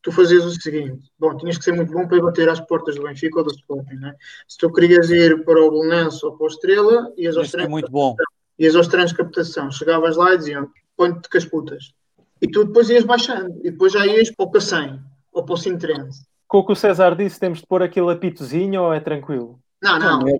[0.01, 2.95] tu fazias o seguinte: bom, tinhas que ser muito bom para ir bater às portas
[2.95, 4.13] do Benfica ou do Sporting, né?
[4.47, 7.71] Se tu querias ir para o Bolonense ou para o Estrela, ias aos treinos.
[7.71, 8.15] muito bom.
[8.59, 11.93] Ias aos treinos de captação, chegavas lá e diziam: põe-te com as putas.
[12.41, 14.99] E tu depois ias baixando, e depois já ias para o Cacém
[15.31, 16.25] ou para o Sintrense.
[16.47, 19.59] Com o que o César disse, temos de pôr aquele apitozinho ou é tranquilo?
[19.85, 20.39] Não, não.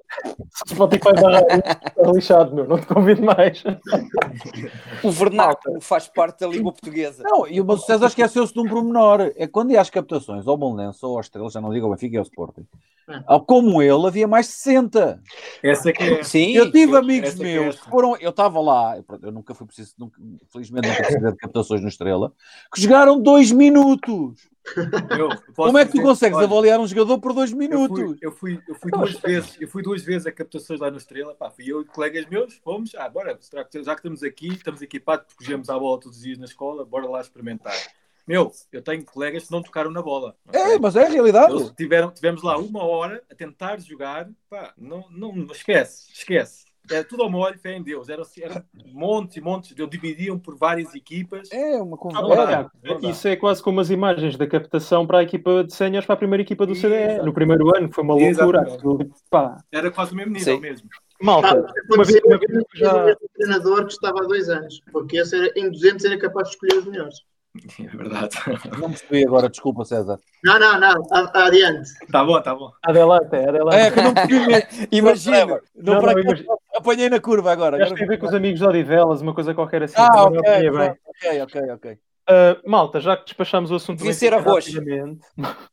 [0.67, 2.67] Spotify está lixado, meu.
[2.67, 3.63] Não te convido mais.
[5.03, 7.21] O vernáculo faz parte da língua portuguesa.
[7.23, 9.31] Não, e o César esqueceu-se de um pormenor.
[9.35, 12.15] É quando ia às captações ao Bolonense ou ao Estrela, já não digo ao Benfica
[12.15, 12.65] e ao Sporting.
[13.07, 13.39] É.
[13.45, 15.21] Como ele, havia mais de 60.
[15.61, 16.23] Essa que é.
[16.23, 18.17] Sim, eu tive amigos é meus que foram.
[18.17, 20.19] Eu estava lá, eu nunca fui preciso, nunca,
[20.51, 22.33] felizmente nunca precisei de captações no Estrela,
[22.73, 24.49] que jogaram dois minutos.
[25.17, 28.17] Eu, Como é que tu dizer, consegues olha, avaliar um jogador por dois minutos?
[28.21, 30.89] Eu fui, eu fui, eu fui duas vezes, eu fui duas vezes a captações lá
[30.89, 34.47] no Estrela, pá, fui eu e colegas meus, fomos, ah, bora, já que estamos aqui,
[34.47, 37.75] estamos equipados, porque jogamos à bola todos os dias na escola, bora lá experimentar.
[38.27, 40.35] Meu, eu tenho colegas que não tocaram na bola.
[40.51, 41.53] É, mas é a realidade.
[41.53, 46.64] Eles tiveram, tivemos lá uma hora a tentar jogar, pá, não, não, esquece, esquece.
[46.89, 48.09] Era tudo ao molho, fé em Deus.
[48.09, 51.49] Era, era montes e montes, eles dividiam por várias equipas.
[51.51, 52.71] É, uma conversa.
[52.83, 56.15] Ah, isso é quase como as imagens da captação para a equipa de séniores para
[56.15, 57.23] a primeira equipa do CDE.
[57.23, 58.65] No primeiro ano foi uma loucura.
[59.29, 59.57] Pá.
[59.71, 60.61] Era quase o mesmo nível Sim.
[60.61, 60.89] mesmo.
[61.21, 63.13] Malta, ah, uma vez, uma vez já...
[63.13, 66.55] o treinador que estava há dois anos, porque esse era, em 200 era capaz de
[66.55, 67.15] escolher os melhores.
[67.79, 68.35] É verdade.
[68.79, 70.19] Não percebi agora, desculpa, César.
[70.43, 71.89] Não, não, não, adiante.
[72.11, 72.71] Tá bom, tá bom.
[72.83, 73.77] Adelante, adelante.
[73.77, 76.55] É, que não percebi Imagina, não, não, não, imagina.
[76.75, 77.81] apanhei na curva agora.
[77.81, 79.95] Acho que tem a ver com os amigos de Odivelas, uma coisa qualquer assim.
[79.97, 81.97] Ah, ok, ok, ok, ok.
[82.27, 84.65] Uh, malta, já que despachamos o assunto Devia ser arroz.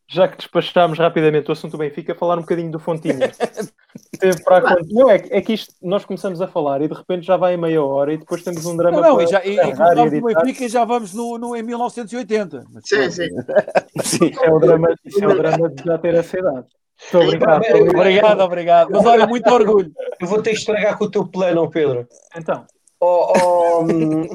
[0.07, 3.33] já que despachamos rapidamente o assunto do Benfica, falar um bocadinho do Fontinha.
[4.21, 7.27] Teve para a Não, é, é que isto nós começamos a falar e de repente
[7.27, 9.01] já vai em meia hora e depois temos um drama.
[9.01, 12.65] Não, não e, já, e, e do Benfica e já vamos no, no, em 1980.
[12.71, 13.29] Mas, sim, sim.
[14.05, 14.27] sim.
[14.27, 16.67] Isso, é o drama, isso é o drama de já ter essa idade.
[17.03, 17.65] Estou obrigado,
[17.97, 18.91] obrigado, obrigado.
[18.93, 19.91] Mas olha, muito orgulho.
[20.21, 22.07] Eu vou ter que estragar com o teu plano, Pedro.
[22.37, 22.67] Então.
[23.01, 23.83] Oh, oh,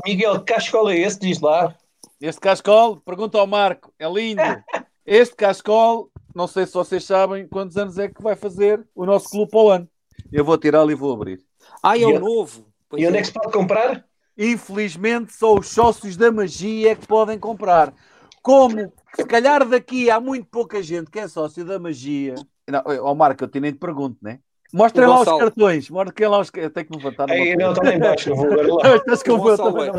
[0.06, 1.19] Miguel, que cascola é esse?
[1.19, 1.75] Diz lá.
[2.19, 4.41] Este cascol, pergunta ao Marco, é lindo.
[5.06, 9.30] Este cascol, não sei se vocês sabem quantos anos é que vai fazer o nosso
[9.30, 9.89] clube para o ano.
[10.32, 11.45] Eu vou tirá-lo e vou abrir.
[11.82, 12.65] Ah, é o novo.
[12.89, 13.19] Pois e onde é.
[13.19, 14.03] é que se pode comprar?
[14.38, 17.93] Infelizmente, só os sócios da magia que podem comprar.
[18.41, 22.36] Como se calhar daqui há muito pouca gente que é sócio da magia.
[22.67, 24.39] Não, ó Marco, eu te nem te pergunto, né?
[24.73, 25.89] Mostrem lá os cartões.
[25.89, 27.32] Mostrem lá os Eu tenho que me levantar.
[27.32, 28.30] Aí, não, estão lá embaixo.
[28.36, 28.95] Não vou ver lá.
[28.95, 29.93] Estás com não,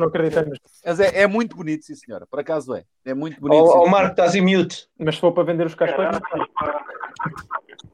[0.00, 2.26] não acredito Mas é, é muito bonito, sim, senhora.
[2.26, 2.84] Por acaso é.
[3.04, 3.62] É muito bonito.
[3.62, 4.88] Ó, oh, oh, Marco, estás em mute.
[4.98, 6.18] Mas se for para vender os cartões.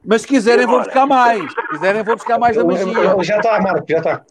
[0.05, 1.51] Mas se quiserem, vou buscar mais.
[1.51, 3.23] Se quiserem, vou buscar mais da magia.
[3.23, 4.25] Já está, Marco, já está.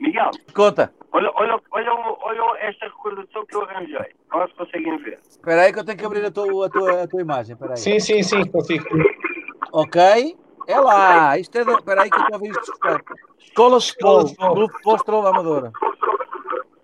[0.00, 0.30] Miguel.
[0.54, 0.92] Conta.
[1.12, 4.12] Olha, olha, olha, olha esta recordação que eu arranjei.
[4.30, 5.18] Agora se conseguem ver.
[5.28, 7.56] Espera aí que eu tenho que abrir a tua, a tua, a tua imagem.
[7.76, 8.84] Sim, sim, sim, consigo.
[9.72, 10.36] Ok.
[10.68, 11.72] É lá, isto é da.
[11.72, 12.72] Espera aí que eu estou a ver isto.
[13.40, 15.72] Escola Futebol, Grupo Estrela da Amadora.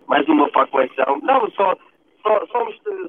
[0.07, 1.21] Mais uma para a coleção.
[1.23, 1.77] Não, só,
[2.23, 2.47] só,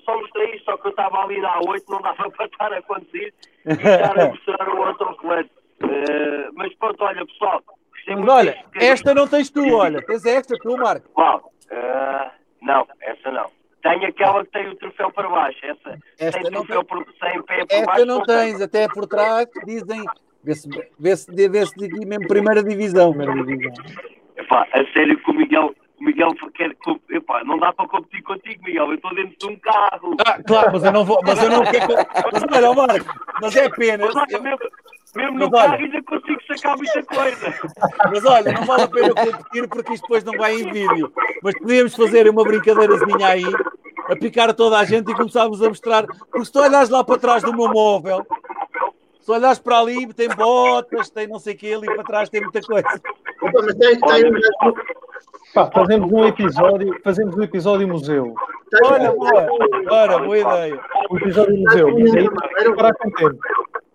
[0.03, 2.81] só mostrei isto, só que eu estava ali na A8, não dava para estar a
[2.81, 3.33] conduzir
[3.65, 5.49] e estar a mostrar o autocolete.
[5.81, 7.63] Uh, mas pronto, olha, pessoal.
[8.07, 10.05] Mas olha, esta não tens tu, olha.
[10.05, 11.09] Tens esta tu, Marco.
[11.13, 11.51] Qual?
[11.71, 13.49] Uh, não, essa não.
[13.81, 15.59] Tenho aquela que tem o troféu para baixo.
[15.63, 17.03] Essa, esta tem não troféu tem...
[17.03, 18.05] por, sem pé por esta baixo.
[18.05, 20.03] não tens, até por trás dizem.
[20.45, 23.11] Vê-se vê -se, vê -se aqui mesmo primeira divisão.
[23.11, 23.85] Primeira divisão.
[24.37, 26.75] Epá, a sério que o Miguel o Miguel quer.
[27.09, 28.87] Epá, não dá para competir contigo, Miguel.
[28.87, 30.15] Eu estou dentro de um carro.
[30.25, 31.19] Ah, claro, mas eu não vou.
[31.25, 31.93] Mas eu não quero.
[32.31, 34.05] Mas olha, Marco, mas é pena.
[34.05, 34.59] Mas, olha, mesmo,
[35.15, 37.53] mesmo no carro ainda consigo sacar muita coisa.
[38.11, 41.11] Mas olha, não vale a pena competir porque isto depois não vai em vídeo.
[41.41, 43.45] Mas podíamos fazer uma brincadeirazinha aí,
[44.09, 46.05] a picar toda a gente e começarmos a mostrar.
[46.05, 48.25] Porque se tu olhas lá para trás do meu móvel,
[49.25, 52.41] se olhas para ali, tem botas, tem não sei o que, ali para trás tem
[52.41, 52.87] muita coisa.
[53.41, 54.31] Opa, mas tem, tem,
[55.51, 58.35] Pá, fazemos um episódio, fazemos um episódio museu.
[58.83, 59.47] Olha, boa,
[59.89, 60.79] Ora, boa ideia.
[61.09, 61.87] Um episódio museu.
[62.75, 63.39] Para com tempo.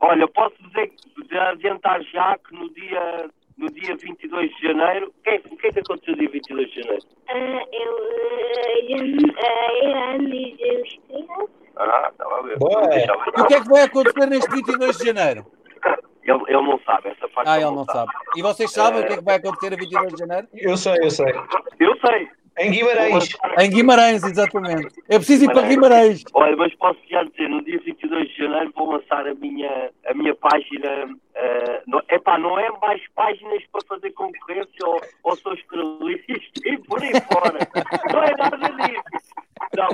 [0.00, 0.92] Olha, posso dizer,
[1.38, 5.70] adiantar já que no dia, no dia 22 de janeiro, o que, é, que é
[5.70, 7.04] que aconteceu no dia 22 de janeiro?
[7.28, 8.98] Uh, eu uh,
[11.22, 12.19] uh, Ah, estava a
[12.58, 13.06] ver.
[13.36, 15.46] E o que é que vai acontecer neste 22 de janeiro?
[16.22, 17.48] Ele, ele não sabe essa parte.
[17.48, 18.12] Ah, ele não sabe.
[18.36, 20.48] E vocês sabem o que é que vai acontecer a 22 de janeiro?
[20.54, 21.34] Eu sei, eu sei.
[21.78, 22.28] Eu sei.
[22.58, 23.28] Em Guimarães.
[23.58, 24.88] Em Guimarães, exatamente.
[25.08, 26.22] Eu preciso ir para Guimarães.
[26.34, 30.14] Olha, mas posso já dizer, no dia 22 de janeiro vou lançar a minha, a
[30.14, 31.06] minha página.
[31.06, 36.32] Uh, não, epá, não é mais páginas para fazer concorrência ou, ou sou estrelista
[36.66, 37.58] e por aí fora.
[38.12, 39.02] não é nada disso.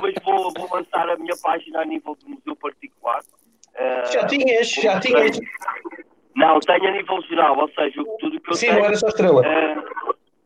[0.01, 3.21] Mas vou, vou lançar a minha página a nível de museu particular.
[3.75, 5.39] Uh, já tinhas, já tinhas.
[6.35, 8.79] Não, tenho a nível geral, ou seja, tudo que eu Sim, tenho.
[8.79, 9.41] não era só estrela.
[9.45, 9.75] É,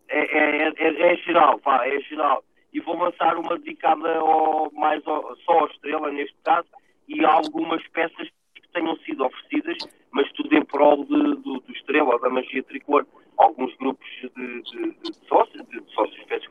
[0.10, 2.44] é, é, é, geral, pá, é geral.
[2.74, 6.68] E vou lançar uma dedicada ao, mais ao, só à estrela, neste caso,
[7.08, 9.78] e algumas peças que tenham sido oferecidas,
[10.12, 13.06] mas tudo em prol de, do, do estrela, da magia tricolor.
[13.38, 16.48] Alguns grupos de, de, de sócios, de, sócios, peço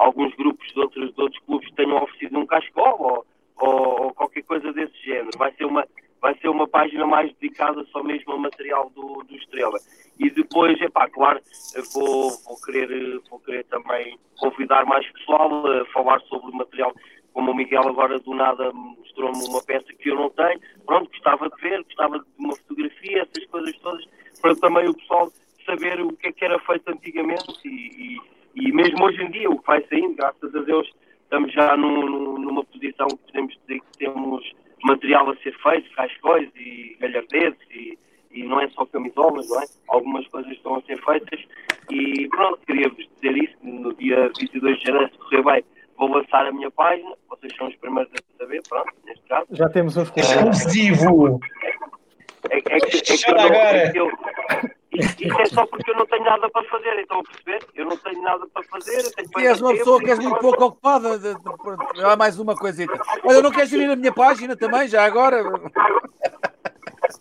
[0.00, 4.42] alguns grupos de outros, de outros clubes tenham oferecido um cascol ou, ou, ou qualquer
[4.42, 5.38] coisa desse género.
[5.38, 5.86] Vai ser uma
[6.20, 9.78] vai ser uma página mais dedicada só mesmo ao material do, do Estrela.
[10.18, 11.40] E depois, é pá, claro,
[11.94, 16.94] vou, vou, querer, vou querer também convidar mais pessoal a falar sobre o material.
[17.32, 21.48] Como o Miguel agora do nada mostrou-me uma peça que eu não tenho, pronto, gostava
[21.48, 24.04] de ver, gostava de uma fotografia, essas coisas todas,
[24.42, 25.32] para também o pessoal
[25.64, 28.20] saber o que é que era feito antigamente e, e,
[28.54, 30.90] e mesmo hoje em dia, o que vai saindo, graças a Deus,
[31.22, 36.48] estamos já num, numa posição que podemos dizer que temos material a ser feito, cascóis
[36.56, 37.98] e galhardetes e,
[38.32, 39.64] e não é só camisolas, não é?
[39.88, 41.40] Algumas coisas estão a ser feitas
[41.90, 45.64] e pronto, queria-vos dizer isso, no dia 22 de janeiro, se correr bem,
[45.96, 49.46] vou lançar a minha página, vocês são os primeiros a saber, pronto, neste caso.
[49.50, 51.40] Já temos uns Exclusivo!
[52.48, 54.10] É, é, é, que, é que eu não, é que eu,
[55.00, 57.66] isso, isso é só porque eu não tenho nada para fazer, então a perceber?
[57.74, 59.12] Eu não tenho nada para fazer.
[59.38, 61.18] E és uma pessoa que és muito pouco ocupada.
[61.18, 62.92] De, de, há mais uma coisita.
[63.24, 65.42] Olha, não queres ir na minha página também, já agora?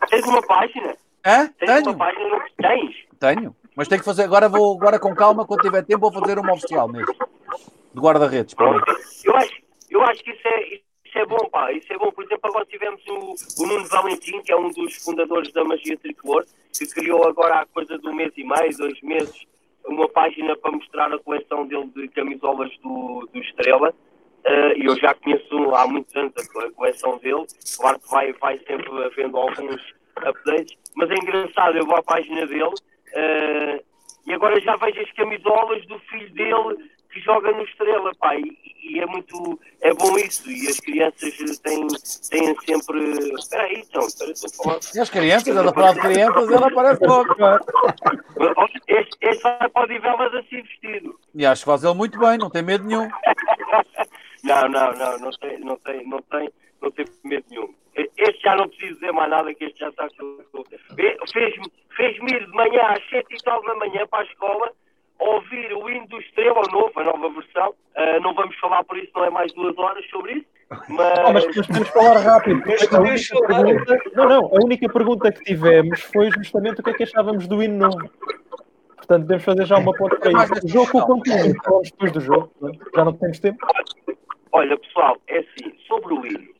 [0.09, 0.95] Tens uma página?
[1.25, 1.47] Hã?
[1.57, 1.89] Tens Tenho.
[1.89, 2.45] uma página?
[2.57, 2.95] Tens?
[3.19, 3.55] Tenho.
[3.75, 4.23] Mas tenho que fazer.
[4.23, 7.13] Agora vou agora com calma, quando tiver tempo, vou fazer uma oficial mesmo.
[7.93, 8.55] De guarda-redes.
[9.23, 11.71] Eu acho, eu acho que isso é, isso é bom, pá.
[11.71, 12.11] Isso é bom.
[12.11, 15.97] Por exemplo, agora tivemos o, o Nuno Valentim, que é um dos fundadores da Magia
[15.97, 16.45] Tricolor,
[16.77, 19.45] que criou agora há coisa de um mês e meio, dois meses,
[19.85, 23.93] uma página para mostrar a coleção dele de camisolas do, do Estrela.
[24.45, 27.45] Uh, e eu já conheço há muitos anos a coleção dele.
[27.77, 31.77] Claro que vai, vai sempre havendo alguns updates, mas é engraçado.
[31.77, 33.83] Eu vou à página dele uh,
[34.25, 38.57] e agora já vejo as camisolas do filho dele que joga no Estrela, pá, e,
[38.83, 44.01] e, é muito, é bom isso, e as crianças têm, têm sempre, espera aí, então,
[44.07, 44.79] espera, estou a falar.
[44.95, 47.35] E as crianças, ela fala de crianças, ela aparece logo.
[48.87, 51.19] Este, este vai para o Divelas assim vestido.
[51.35, 53.07] E acho que faz ele muito bem, não tem medo nenhum.
[54.43, 57.73] não, não, não, não tem, não tem, não tem, não tem medo nenhum.
[57.95, 60.07] Este já não preciso dizer mais nada, que este já está...
[61.33, 64.71] Fez-me fez ir de manhã às sete e tal da manhã para a escola,
[65.19, 67.69] ouvir o hino do Estrela, o novo, a nova versão.
[67.69, 70.45] Uh, não vamos falar por isso, não é mais duas horas sobre isso.
[70.87, 72.61] Mas, oh, mas podemos falar rápido.
[72.91, 76.93] A única pergunta, não, não, a única pergunta que tivemos foi justamente o que é
[76.93, 78.07] que achávamos do hino novo.
[78.95, 80.53] Portanto, devemos fazer já uma ponta para isso.
[80.63, 82.51] O jogo com o conteúdo, falamos depois do jogo,
[82.95, 83.65] já não temos tempo.
[84.51, 86.53] Olha, pessoal, é assim, sobre o hino,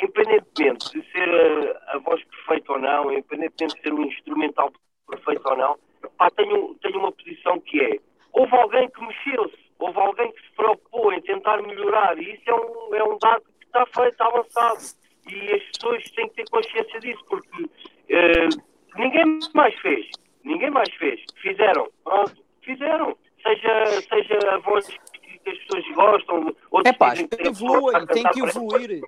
[0.00, 4.72] independentemente de ser a, a voz perfeita ou não, independentemente de ser um instrumental
[5.08, 5.76] perfeito ou não,
[6.16, 7.98] pá, tenho, tenho uma posição que é,
[8.32, 12.54] houve alguém que mexeu-se houve alguém que se preocupou em tentar melhorar, e isso é
[12.54, 15.06] um, é um dado que está feito, está avançado.
[15.28, 18.48] E as pessoas têm que ter consciência disso, porque uh,
[18.96, 20.06] ninguém mais fez.
[20.44, 21.20] Ninguém mais fez.
[21.42, 21.88] Fizeram.
[22.04, 22.36] Pronto.
[22.62, 23.16] Fizeram.
[23.42, 28.40] Seja, seja a voz que, as pessoas gostam, é pá, tem que evoluir, tem que
[28.40, 29.00] evoluir.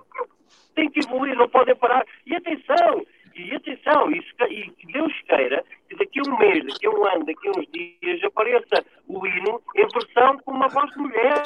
[0.76, 2.06] Tem que evoluir, não podem parar.
[2.24, 3.04] E atenção,
[3.38, 7.06] e atenção, isso, e que Deus queira que daqui a um mês, daqui a um
[7.06, 11.42] ano, daqui a uns dias apareça o hino em versão com uma voz de mulher.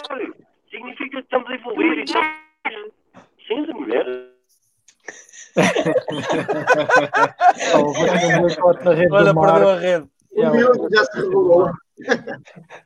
[0.71, 1.99] Significa que estamos a evoluir.
[1.99, 2.33] E estamos...
[3.47, 4.07] Sim, de mulher.
[9.11, 10.09] Olha, perdeu a rede.
[10.35, 11.71] O já se revelou.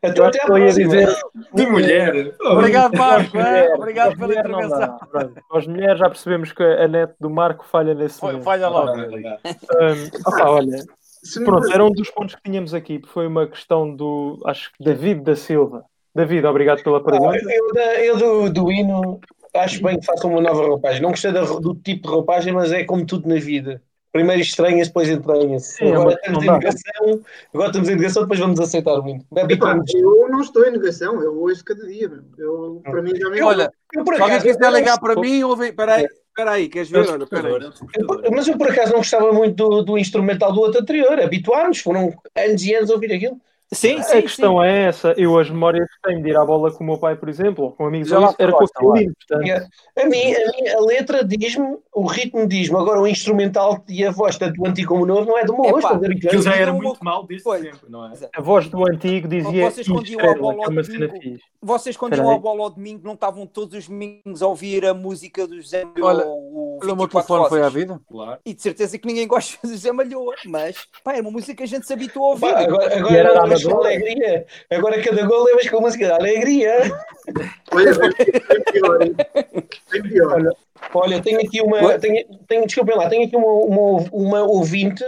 [0.02, 1.08] Então, até a dizer
[1.54, 2.34] de mulher.
[2.40, 3.38] Obrigado, Marco.
[3.38, 3.74] É?
[3.74, 4.98] Obrigado pela intervenção.
[5.52, 8.42] As mulheres já percebemos que a net do Marco falha nesse momento.
[8.42, 8.92] Falha logo.
[8.92, 9.30] Um,
[10.26, 10.84] opa, olha,
[11.44, 13.00] pronto, era um dos pontos que tínhamos aqui.
[13.06, 15.84] Foi uma questão do, acho que David da Silva.
[16.14, 17.38] David, obrigado pela pergunta.
[17.46, 19.20] Ah, eu, eu do, do hino
[19.54, 21.02] acho bem que façam uma nova roupagem.
[21.02, 23.82] Não gostei do tipo de roupagem, mas é como tudo na vida.
[24.16, 25.84] Primeiro estranha-se, depois entranha-se.
[25.84, 27.20] Agora, estamos em negação,
[27.52, 29.26] agora estamos em negação, depois vamos aceitar o hino.
[29.94, 32.10] Eu não estou em negação, eu ouço cada dia.
[32.38, 35.42] Eu, para mim já me Olha, eu, por acaso, se alguém quiser ligar para mim,
[35.42, 35.70] ouve.
[35.72, 36.06] Peraí.
[36.28, 37.06] Espera aí, queres ver?
[37.10, 37.70] Olha.
[38.32, 41.20] Mas eu por acaso não gostava muito do, do instrumental do outro anterior.
[41.20, 43.38] Habituámos, foram anos e anos a ouvir aquilo.
[43.72, 44.66] Sim, sim, a questão sim.
[44.66, 45.14] é essa.
[45.16, 47.64] Eu, as memórias que tenho de ir à bola com o meu pai, por exemplo,
[47.64, 49.14] ou com amigos, Já era com o livro.
[49.28, 49.68] Portanto...
[49.98, 54.10] A, mim, a, mim, a letra diz-me, o ritmo diz-me, agora o instrumental e a
[54.12, 55.94] voz, tanto do antigo como o novo, não é do meu rosto.
[55.94, 58.12] Aquilo já era muito mal desde sempre, não é?
[58.34, 59.70] A voz do antigo dizia.
[59.70, 63.14] Vocês quando iam à bola ao domingo, vocês quando iam à bola ao domingo não
[63.14, 67.48] estavam todos os domingos a ouvir a música do José Olha, o, o meu telefone
[67.48, 68.00] foi à vida.
[68.08, 68.38] Claro.
[68.44, 71.62] E de certeza que ninguém gosta do José Malhoa, mas pá, era uma música que
[71.64, 72.52] a gente se habituou a ouvir.
[72.52, 74.46] Pá, agora agora era a alegria.
[74.70, 76.90] Agora cada gol levas com a música da alegria.
[77.72, 78.98] Olha, bem pior,
[79.90, 80.32] bem pior.
[80.32, 80.52] Olha,
[80.94, 81.98] olha, tenho aqui uma.
[81.98, 85.04] Tenho, tenho, desculpem lá, tenho aqui uma, uma, uma ouvinte,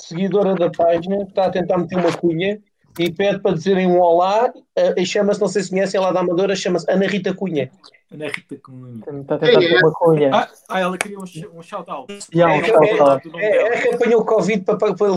[0.00, 2.60] seguidora da página, que está a tentar meter uma cunha
[2.98, 4.52] e pede para dizerem um olá.
[4.96, 7.70] E chama-se, não sei se conhecem, ela da Amadora, chama-se Ana Rita Cunha.
[8.12, 9.20] Ana Rita Cunha.
[9.20, 10.30] Está a tentar meter uma cunha.
[10.34, 11.24] Ah, ah, ela queria um,
[11.58, 12.12] um shout-out.
[12.34, 15.08] Yeah, um shout é, é, é, que apanhou o Covid para, para, para,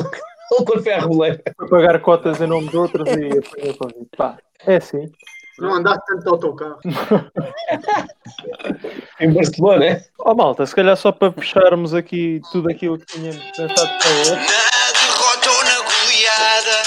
[0.96, 1.42] à roleira.
[1.58, 4.10] Foi pagar cotas em nome de outros e apanhou Covid.
[4.18, 5.10] Pá, é assim.
[5.60, 6.80] Não andaste tanto de autocarro.
[9.20, 10.04] em Barcelona, é?
[10.20, 14.32] Oh malta, se calhar só para fecharmos aqui tudo aquilo que tínhamos pensado para hoje.
[14.32, 16.82] Na derrota ou na goleada,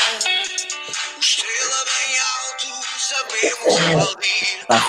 [1.20, 2.66] estrela bem alto,
[2.98, 4.18] sabemos.
[4.66, 4.80] Tá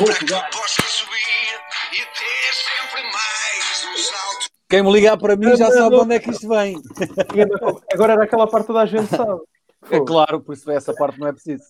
[4.68, 6.76] Quem me ligar para mim já sabe onde é que isto vem.
[7.94, 9.42] Agora era aquela parte toda a gente sabe.
[9.92, 11.66] É claro, por isso essa parte não é preciso.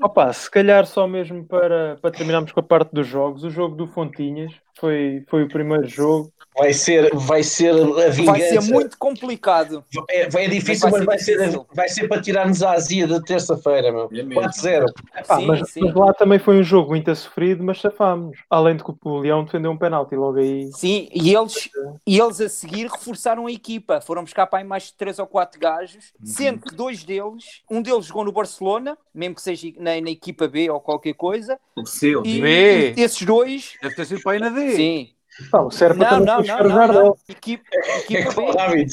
[0.00, 3.74] Opa, se calhar só mesmo para, para terminarmos com a parte dos jogos, o jogo
[3.74, 4.52] do Fontinhas
[4.82, 6.32] foi, foi o primeiro jogo.
[6.58, 8.24] Vai ser, vai ser a vingança.
[8.24, 9.82] Vai ser muito complicado.
[10.10, 13.06] É, é difícil, mas vai, ser, mas vai, ser, vai ser para tirar-nos a azia
[13.06, 14.10] da terça-feira, meu.
[14.12, 14.84] É 4-0.
[15.28, 18.38] Ah, mas, mas, lá também foi um jogo muito sofrido, mas safámos.
[18.50, 20.70] Além de que o Leão defendeu um penalti logo aí.
[20.74, 21.70] Sim, e eles,
[22.06, 24.02] e eles a seguir reforçaram a equipa.
[24.02, 26.26] Foram buscar para aí mais de 3 ou 4 gajos, uhum.
[26.26, 30.46] sendo que dois deles, um deles jogou no Barcelona, mesmo que seja na, na equipa
[30.46, 31.58] B ou qualquer coisa.
[31.74, 32.94] O seu, e, B.
[32.94, 33.74] E esses dois.
[33.80, 34.71] Deve ter sido para aí na D.
[34.76, 35.14] Sim.
[35.52, 37.16] Não, serve para não, não, não, não, não.
[37.28, 37.64] Equipe,
[37.98, 38.92] equipe é como o David.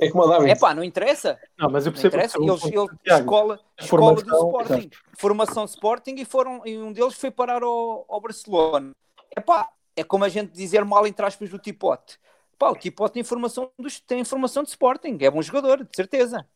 [0.00, 0.50] É como o David.
[0.50, 1.38] É pá, não interessa.
[1.58, 2.16] Não, mas eu percebo.
[2.16, 2.38] Não interessa.
[2.38, 4.74] Eles, eles, escola, escola do Sporting.
[4.74, 4.98] Exato.
[5.16, 8.92] Formação Sporting e, foram, e um deles foi parar ao, ao Barcelona.
[9.36, 12.18] É pá, é como a gente dizer mal entre aspas do Tipote.
[12.58, 15.18] Pá, o Tipote tem informação, dos, tem informação de Sporting.
[15.20, 16.46] É bom jogador, de certeza.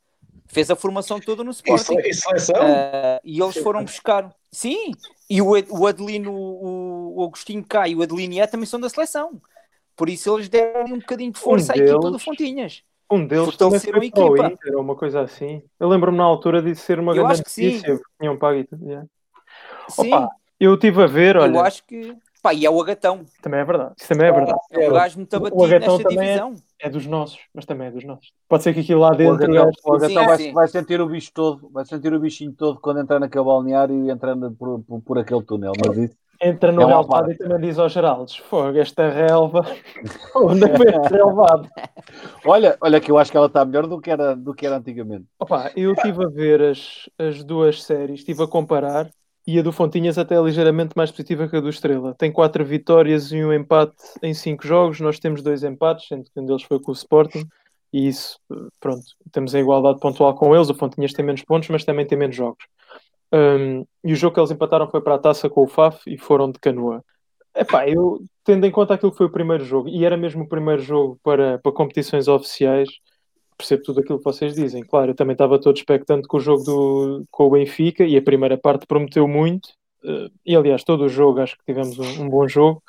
[0.48, 1.98] Fez a formação toda no Sporting.
[1.98, 2.56] E seleção?
[2.56, 4.34] Uh, e eles foram buscar.
[4.50, 4.92] Sim,
[5.28, 8.88] e o, o Adelino, o, o Agostinho Cá e o Adelino E também são da
[8.88, 9.40] seleção.
[9.94, 12.82] Por isso eles deram um bocadinho de força um à equipa do Fontinhas.
[13.10, 14.32] Um deles também foi equipa.
[14.34, 15.62] para o Inter, uma coisa assim.
[15.78, 18.84] Eu lembro-me na altura de ser uma eu grande notícia, que tinham pago e tudo.
[18.84, 19.06] Yeah.
[19.88, 20.12] Sim.
[20.12, 20.30] Opa,
[20.60, 21.56] eu estive a ver, olha...
[21.56, 22.14] Eu acho que...
[22.48, 23.26] Pá, e é o Agatão.
[23.42, 23.92] Também é verdade.
[23.98, 24.58] Isso também é verdade.
[24.70, 26.54] É o gajo muito abatido nesta divisão.
[26.80, 28.32] É, é, dos nossos, mas também é dos nossos.
[28.48, 29.34] Pode ser que aquilo lá dentro...
[29.34, 30.52] O Agatão, o Agatão sim, vai, sim.
[30.54, 34.10] vai, sentir o bicho todo, vai sentir o bichinho todo quando entrar naquele balneário e
[34.10, 36.16] entrando por, por, por aquele túnel, mas isso...
[36.40, 39.66] Entra no é relvado e também diz aos Geraldes: Fogo, esta relva,
[40.36, 41.68] onde é que relvado?
[42.46, 44.76] olha, olha que eu acho que ela está melhor do que era, do que era
[44.76, 45.24] antigamente.
[45.36, 49.10] Opa, eu estive a ver as, as duas séries, estive a comparar
[49.48, 52.14] e a do Fontinhas até é ligeiramente mais positiva que a do Estrela.
[52.14, 56.38] Tem quatro vitórias e um empate em cinco jogos, nós temos dois empates, sendo que
[56.38, 57.48] um deles foi com o Sporting.
[57.90, 58.38] E isso,
[58.78, 60.68] pronto, temos a igualdade pontual com eles.
[60.68, 62.62] O Fontinhas tem menos pontos, mas também tem menos jogos.
[63.32, 66.18] Um, e o jogo que eles empataram foi para a taça com o FAF e
[66.18, 67.02] foram de canoa.
[67.56, 70.48] Epá, eu tendo em conta aquilo que foi o primeiro jogo, e era mesmo o
[70.48, 72.90] primeiro jogo para, para competições oficiais,
[73.58, 74.84] percebo tudo aquilo que vocês dizem.
[74.84, 78.22] Claro, eu também estava todo expectante com o jogo do, com o Benfica e a
[78.22, 79.70] primeira parte prometeu muito.
[80.04, 82.82] Uh, e aliás, todo o jogo acho que tivemos um, um, bom jogo.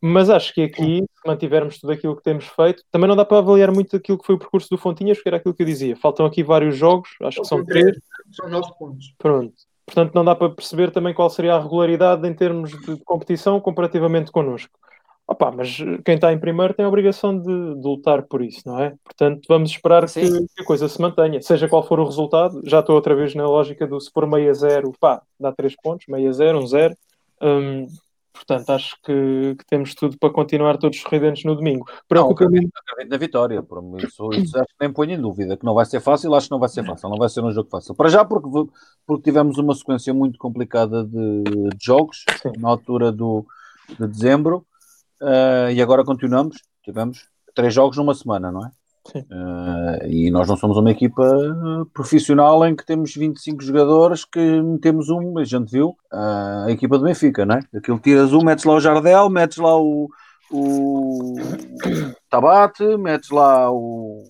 [0.00, 3.36] Mas acho que aqui, se mantivermos tudo aquilo que temos feito, também não dá para
[3.36, 5.94] avaliar muito aquilo que foi o percurso do Fontinhas, porque era aquilo que eu dizia.
[5.94, 7.98] Faltam aqui vários jogos, acho que são três.
[8.32, 9.14] São nove pontos.
[9.18, 9.52] Pronto.
[9.84, 14.30] Portanto, não dá para perceber também qual seria a regularidade em termos de competição comparativamente
[14.30, 14.72] connosco.
[15.30, 18.80] Opa, mas quem está em primeiro tem a obrigação de, de, lutar por isso, não
[18.80, 18.96] é?
[19.04, 21.40] Portanto, vamos esperar que, que, a coisa se mantenha.
[21.40, 24.50] Seja qual for o resultado, já estou outra vez na lógica do se for meio
[24.50, 26.96] a zero, pá, dá três pontos, meio a zero, um zero.
[27.40, 27.86] Um,
[28.32, 31.86] portanto, acho que, que, temos tudo para continuar todos sorridentes no domingo.
[32.08, 32.68] Preocupa-me.
[33.08, 36.00] na vitória, por isso, isso acho que nem ponho em dúvida, que não vai ser
[36.00, 37.94] fácil, acho que não vai ser fácil, não vai ser um jogo fácil.
[37.94, 38.48] Para já, porque,
[39.06, 42.50] porque tivemos uma sequência muito complicada de, de jogos Sim.
[42.58, 43.46] na altura do,
[43.96, 44.66] de dezembro
[45.22, 46.56] uh, e agora continuamos.
[46.82, 48.70] Tivemos três jogos numa semana, não é?
[49.10, 49.20] Sim.
[49.20, 51.24] Uh, e nós não somos uma equipa
[51.92, 56.98] profissional em que temos 25 jogadores que metemos um, a gente viu, uh, a equipa
[56.98, 57.60] do Benfica, não é?
[57.74, 60.08] Aquilo tiras um, metes lá o Jardel, metes lá o,
[60.50, 61.34] o
[62.28, 64.22] Tabate, metes lá o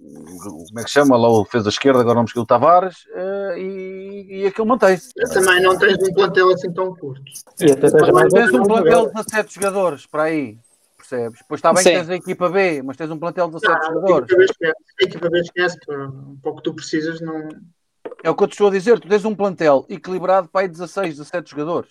[0.00, 4.40] como é que chama lá o defesa esquerda, agora não me o Tavares, uh, e,
[4.42, 5.12] e aquilo mantém-se.
[5.14, 7.22] Também não tens um plantel assim tão curto.
[7.60, 10.58] E até tens, tens um plantel de 17 jogadores para aí,
[10.96, 11.40] percebes?
[11.46, 11.90] Pois está bem Sim.
[11.90, 14.56] que tens a equipa B, mas tens um plantel de 17 não, jogadores.
[15.00, 17.48] A equipa B esquece, um pouco que tu precisas não.
[18.22, 20.68] É o que eu te estou a dizer, tu tens um plantel equilibrado para aí
[20.68, 21.90] 16, 17 jogadores?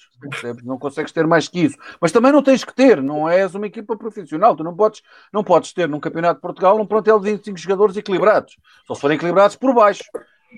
[0.64, 1.78] Não consegues ter mais que isso.
[2.00, 5.02] Mas também não tens que ter, não és uma equipa profissional, tu não podes,
[5.34, 9.02] não podes ter num campeonato de Portugal um plantel de 25 jogadores equilibrados, só se
[9.02, 10.04] forem equilibrados por baixo.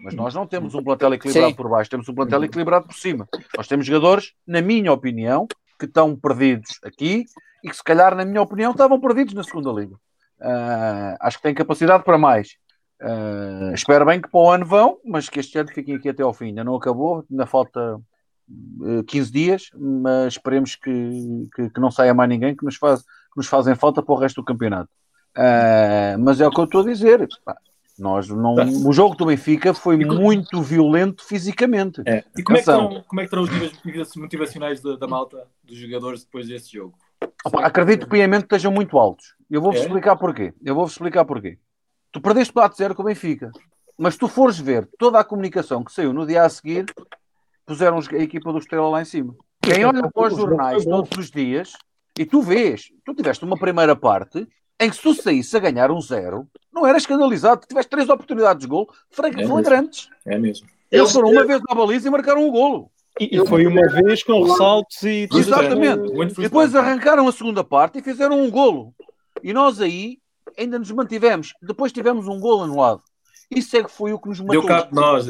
[0.03, 1.55] Mas nós não temos um plantel equilibrado Sim.
[1.55, 3.27] por baixo, temos um plantel equilibrado por cima.
[3.57, 5.47] Nós temos jogadores, na minha opinião,
[5.77, 7.25] que estão perdidos aqui
[7.63, 9.95] e que se calhar, na minha opinião, estavam perdidos na segunda liga.
[10.39, 12.55] Uh, acho que têm capacidade para mais.
[13.01, 16.21] Uh, espero bem que para o ano vão, mas que este ano fiquem aqui até
[16.21, 16.47] ao fim.
[16.47, 21.89] Ainda não acabou, ainda falta uh, eh, 15 dias, mas esperemos que, que, que, não
[21.89, 24.91] saia mais ninguém que nos, faz, que nos fazem falta para o resto do campeonato.
[25.35, 27.27] Uh, mas é o que eu estou a dizer.
[27.43, 27.57] Pá,
[27.97, 32.01] nós não, o jogo do Benfica foi muito violento fisicamente.
[32.05, 32.23] É.
[32.37, 35.47] E como é, que estão, como é que estão os níveis motivacionais da, da malta,
[35.63, 36.95] dos jogadores, depois desse jogo?
[37.45, 39.35] Opa, acredito piamente que estejam muito altos.
[39.49, 39.83] Eu vou-vos é?
[39.83, 40.53] explicar porquê.
[40.63, 41.57] Eu vou-vos explicar porquê.
[42.11, 43.51] Tu perdeste para 0 com o Benfica.
[43.97, 46.85] Mas tu fores ver toda a comunicação que saiu no dia a seguir,
[47.65, 49.35] puseram a equipa do Estrela lá em cima.
[49.61, 51.73] Quem olha para os jornais todos os dias
[52.17, 54.47] e tu vês, tu tiveste uma primeira parte
[54.79, 58.09] em que se tu saísse a ganhar um zero, não era escandalizado, tu tiveste três
[58.09, 60.09] oportunidades de gol é flagrantes.
[60.25, 60.67] É mesmo.
[60.91, 62.91] Eles foram uma vez na baliza e marcaram um golo.
[63.19, 65.29] E, e foi uma vez com ressaltos e...
[65.31, 66.11] Exatamente.
[66.37, 68.93] Depois arrancaram a segunda parte e fizeram um golo.
[69.43, 70.17] E nós aí
[70.57, 71.53] ainda nos mantivemos.
[71.61, 73.01] Depois tivemos um gol anulado.
[73.49, 74.61] Isso é que foi o que nos matou.
[74.61, 75.25] Deu cabo nós,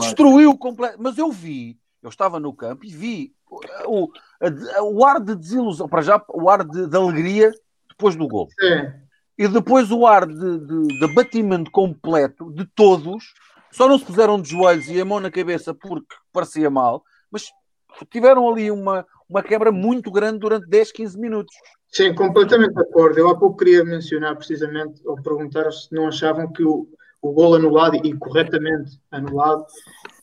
[0.00, 0.96] Destruiu completo.
[0.98, 3.34] Mas eu vi, eu estava no campo e vi
[3.86, 4.08] o,
[4.40, 7.52] a, o ar de desilusão, para já, o ar de, de alegria
[7.88, 8.48] depois do gol.
[9.36, 13.34] E depois o ar de, de, de abatimento completo de todos.
[13.70, 17.50] Só não se puseram de joelhos e a mão na cabeça porque parecia mal, mas
[18.10, 21.54] tiveram ali uma, uma quebra muito grande durante 10, 15 minutos.
[21.88, 23.18] Sim, completamente de acordo.
[23.18, 26.88] Eu há pouco queria mencionar precisamente, ou perguntar se não achavam que o,
[27.20, 29.64] o gol anulado e corretamente anulado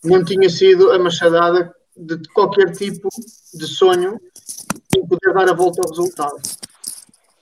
[0.04, 3.08] não tinha sido a machadada de qualquer tipo
[3.54, 4.20] de sonho
[4.96, 6.38] em poder dar a volta ao resultado.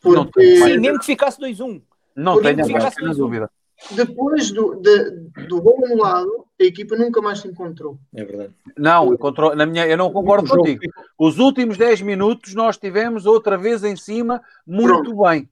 [0.01, 0.57] Porque...
[0.57, 1.81] Sim, mesmo que ficasse 2-1.
[2.15, 3.49] Não tenho a dúvida.
[3.91, 5.11] Depois do, de,
[5.47, 7.97] do gol anulado, a equipa nunca mais se encontrou.
[8.13, 8.53] É verdade.
[8.77, 10.81] Não, encontrou, na minha, eu não concordo contigo.
[11.17, 15.23] Os últimos 10 minutos nós tivemos outra vez em cima muito Pronto.
[15.23, 15.49] bem.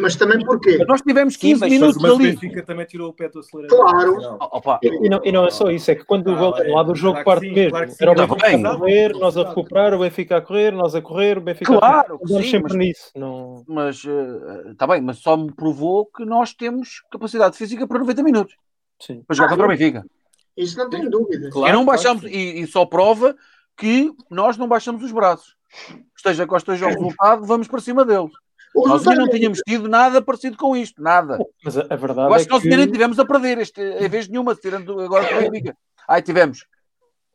[0.00, 0.84] Mas também porquê?
[0.86, 2.28] Nós tivemos 15 Sim, minutos mas ali.
[2.28, 3.78] O Benfica também tirou o pé do acelerador.
[3.78, 4.36] Claro.
[4.40, 4.78] Opa.
[4.82, 6.92] E, não, e não é só isso, é que quando ah, o gol é, lado
[6.92, 7.70] o jogo claro parte sim, mesmo.
[7.70, 11.02] Claro Era o Benfica a correr, nós a recuperar, o Benfica a correr, nós a
[11.02, 12.42] correr, o Benfica claro, a correr.
[12.44, 13.10] sempre mas, nisso.
[13.16, 13.64] Não...
[13.66, 13.96] Mas
[14.70, 18.54] está uh, bem, mas só me provou que nós temos capacidade física para 90 minutos.
[19.00, 19.22] Sim.
[19.26, 20.04] Para jogar ah, contra o Benfica.
[20.56, 21.50] Isso não tem dúvida.
[21.50, 22.36] Claro, e não baixamos, claro.
[22.36, 23.34] e, e só prova
[23.76, 25.56] que nós não baixamos os braços.
[26.16, 28.32] Esteja com esteja o resultado, vamos para cima deles.
[28.86, 31.38] Nós ainda não tínhamos tido nada parecido com isto, nada.
[31.64, 33.80] Mas a, a verdade Eu acho é que nós ainda nem tivemos a perder, este,
[33.80, 35.76] em vez nenhuma, tirando agora com a Benfica.
[36.08, 36.66] Ai, tivemos.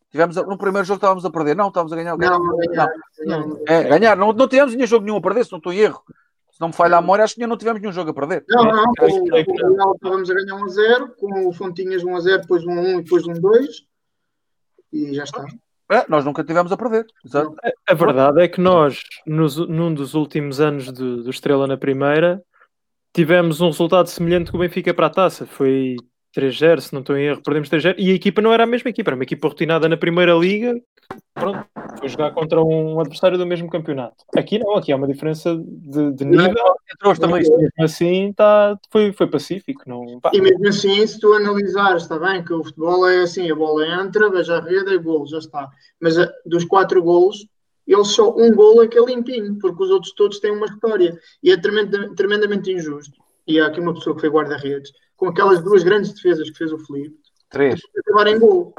[0.09, 1.55] Tivemos, no primeiro jogo estávamos a perder.
[1.55, 2.15] Não, estávamos a ganhar.
[2.15, 2.89] Não, não, ganhar.
[3.25, 3.47] Não.
[3.47, 3.59] não.
[3.67, 4.15] É, ganhar.
[4.15, 6.03] Não, não tivemos nenhum jogo nenhum a perder, se não estou em erro.
[6.51, 8.45] Se não me falha a memória, acho que não tivemos nenhum jogo a perder.
[8.47, 8.93] Não, não.
[8.93, 12.41] Com o Real estávamos a ganhar 1 a 0, com o Fontinhas 1 a 0,
[12.41, 13.67] depois 1 a 1 e depois 1 a 2.
[14.91, 15.43] e já está.
[15.91, 17.05] É, nós nunca tivemos a perder.
[17.88, 22.41] A verdade é que nós, nos- num dos últimos anos do, do Estrela na primeira,
[23.13, 25.45] tivemos um resultado semelhante que o Benfica para a taça.
[25.45, 25.95] Foi
[26.36, 27.95] 3-0, se não estou em erro, perdemos 3-0.
[27.97, 30.73] E a equipa não era a mesma equipa, era uma equipa rotinada na primeira liga.
[31.34, 31.65] Pronto,
[31.99, 34.23] foi jogar contra um adversário do mesmo campeonato.
[34.36, 36.47] Aqui não, aqui há uma diferença de, de nível.
[36.91, 37.41] Entre os também.
[37.41, 39.84] Mesmo assim, tá, foi, foi pacífico.
[39.86, 43.51] Não, pá, E mesmo assim, se tu analisares, está bem que o futebol é assim,
[43.51, 45.69] a bola entra, veja a rede, é gol, já está.
[45.99, 47.45] Mas a- dos quatro golos,
[47.88, 51.17] ele só um gol é que é limpinho, porque os outros todos têm uma história.
[51.43, 53.13] E é tremenda- tremendamente injusto.
[53.45, 54.91] E há aqui uma pessoa que foi guarda-redes,
[55.24, 57.15] com aquelas duas grandes defesas que fez o Felipe,
[57.49, 57.80] Três.
[57.99, 58.74] acabar em gol.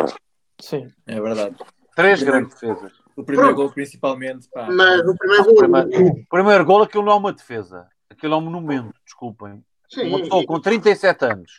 [0.60, 0.88] sim.
[1.06, 1.56] É verdade.
[1.96, 2.92] Três grandes defesas.
[3.16, 3.66] O primeiro Pronto.
[3.68, 4.46] gol, principalmente.
[4.52, 4.68] Pá.
[4.70, 5.56] Mas o primeiro gol.
[5.56, 7.86] Primeiro, primeiro gol, aquilo não é uma defesa.
[8.10, 9.64] Aquilo é um monumento, desculpem.
[9.88, 11.52] Sim, Uma pessoa com 37 anos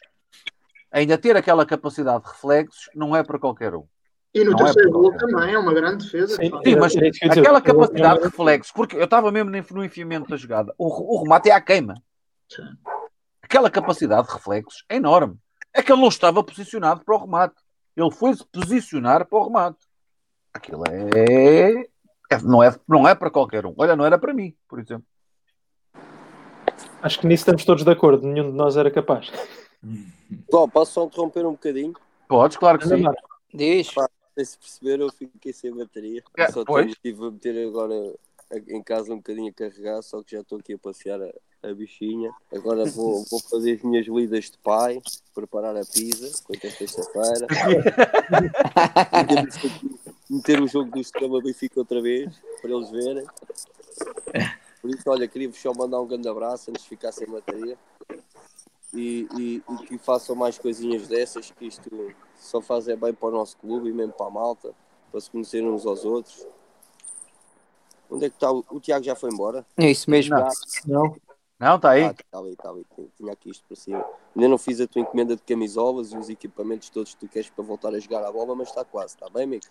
[0.91, 3.85] ainda ter aquela capacidade de reflexos não é para qualquer um.
[4.33, 6.35] e no não é terceiro para gol também é uma grande defesa.
[6.35, 6.61] Sim, pá.
[6.63, 6.93] Sim, mas
[7.37, 11.23] aquela O capacidade de reflexo, porque eu estava mesmo no enfiamento da jogada, o, o
[11.23, 11.95] remate é à queima.
[12.49, 12.63] Sim.
[13.55, 15.37] Aquela capacidade de reflexos é enorme.
[15.73, 17.55] É que ele não estava posicionado para o remate.
[17.95, 19.77] Ele foi-se posicionar para o remate.
[20.53, 21.71] Aquilo é...
[22.29, 23.73] é- não, é, não é para qualquer um.
[23.77, 25.05] Olha, não era para mim, por exemplo.
[27.01, 28.27] Acho que nisso estamos todos de acordo.
[28.27, 29.31] Nenhum de nós era capaz.
[30.51, 31.93] Só, posso só interromper um bocadinho?
[32.27, 33.05] Podes, claro que sim.
[33.53, 33.89] Diz.
[33.93, 36.21] Pá, não sei se perceberam, eu fiquei sem bateria.
[36.35, 36.87] É, só pois.
[36.87, 38.13] estive a meter agora
[38.67, 41.33] em casa um bocadinho a carregar, só que já estou aqui a passear a,
[41.63, 42.33] a bichinha.
[42.53, 45.01] Agora vou, vou fazer as minhas lidas de pai,
[45.33, 47.47] preparar a pizza, quanto é sexta-feira.
[50.29, 53.25] Meter- o jogo do Estrela Benfica outra vez, para eles verem.
[54.81, 57.77] Por isso, olha, queria-vos só mandar um grande abraço antes de ficar sem bateria.
[58.93, 63.27] E, e- e que façam mais coisinhas dessas, que isto só faz é bem para
[63.27, 64.73] o nosso clube e mesmo para a malta,
[65.11, 66.45] para se conhecerem uns aos outros.
[68.09, 68.51] Onde é que está?
[68.51, 69.65] O, o Tiago já foi embora?
[69.77, 70.35] É isso mesmo.
[70.35, 70.49] Não.
[70.85, 71.15] Não?
[71.57, 72.03] Não, está aí.
[72.03, 72.85] Ah, está ali, está ali.
[73.15, 74.05] Tinha- aqui isto para cima.
[74.35, 77.49] Ainda não fiz a tua encomenda de camisolas e os equipamentos todos que tu queres
[77.49, 79.63] para voltar a jogar a bola, mas está quase, está bem, amigo?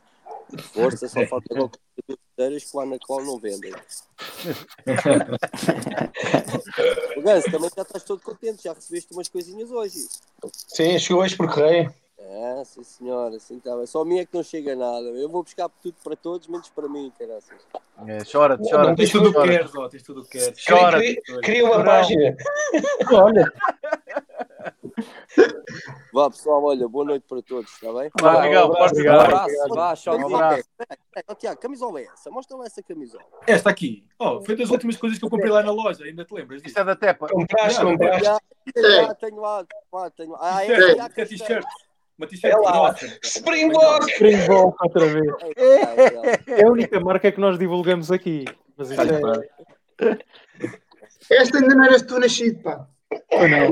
[0.72, 1.70] Força, só falta agora
[2.08, 3.72] duas cadeiras que lá na qual não vendem.
[7.16, 10.06] O Ganso, também já estás todo contente, já recebeste umas coisinhas hoje.
[10.68, 11.92] Sim, chegou hoje por correio.
[12.26, 13.86] É, sim senhora, assim está bem.
[13.86, 15.06] Só a mim é que não chega nada.
[15.08, 17.60] Eu vou buscar tudo para todos, menos para mim, caraças.
[18.06, 18.88] É, chora, chora.
[18.88, 19.88] não Tens tudo o que queres, ó.
[19.88, 20.64] Tens tudo o que queres.
[20.66, 20.98] Chora.
[20.98, 21.84] Cria, cria uma Não.
[21.84, 22.36] página.
[23.12, 23.52] Olha,
[26.12, 28.08] Vá pessoal, olha, boa noite para todos, está bem?
[28.20, 29.10] Vá, Um forte abraço.
[29.10, 29.34] Um abraço.
[29.34, 29.74] abraço.
[29.74, 30.16] Vá, tchau.
[30.16, 30.64] Um abraço.
[31.28, 32.30] Ó, Tiago, camisola é essa?
[32.30, 33.24] Mostra lá essa camisola.
[33.46, 34.06] Esta aqui.
[34.18, 36.04] Oh, foi das últimas coisas que eu comprei lá na loja.
[36.04, 37.28] Ainda te lembras Isto é da Tepa.
[37.28, 38.30] Compraste, compraste.
[39.20, 40.38] Tenho lá, lá, tenho lá.
[40.40, 41.64] Ah, é, T-shirt, é, que é t-shirt.
[41.64, 41.93] Uma É
[42.28, 42.72] t-shirt lá.
[42.72, 43.18] grossa.
[43.22, 44.10] Springbok!
[44.12, 45.26] Springbok outra vez.
[46.46, 48.44] é, É a única marca que nós divulgamos aqui.
[48.76, 50.18] Mas isto é.
[51.30, 52.86] Esta ainda não eras tu nascido, pá.
[53.32, 53.68] Ou não.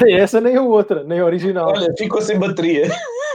[0.00, 1.68] Nem essa, nem a outra, nem a original.
[1.70, 2.88] Olha, ficou sem bateria.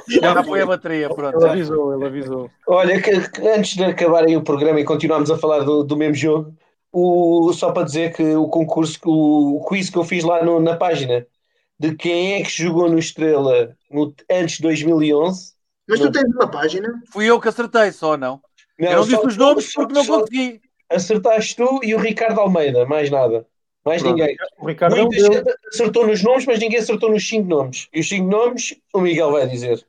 [0.08, 1.38] Já foi a bateria, pronto.
[1.38, 2.50] Ele avisou, ele avisou.
[2.68, 6.16] Olha, que, que antes de acabarem o programa e continuarmos a falar do, do mesmo
[6.16, 6.54] jogo,
[6.92, 10.76] o, só para dizer que o concurso, o quiz que eu fiz lá no- na
[10.76, 11.26] página
[11.80, 15.54] de quem é que jogou no Estrela no, antes de 2011.
[15.88, 17.02] Mas tu tens uma página?
[17.12, 18.42] Fui eu que acertei só, não.
[18.78, 20.62] eu não só disse os nomes só- porque não consegui.
[20.90, 23.46] Acertaste tu e o Ricardo Almeida, mais nada.
[23.86, 24.16] Mais Pronto.
[24.18, 24.36] ninguém.
[24.60, 27.88] O Ricardo é Muita gente acertou nos nomes, mas ninguém acertou nos cinco nomes.
[27.94, 29.86] E os cinco nomes, o Miguel vai dizer.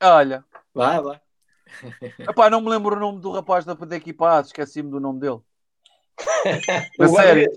[0.00, 0.44] Olha.
[0.74, 1.20] Vai, vai.
[2.20, 5.20] Epá, não me lembro o nome do rapaz da, da equipa A, esqueci-me do nome
[5.20, 5.40] dele.
[6.98, 7.50] O A sério?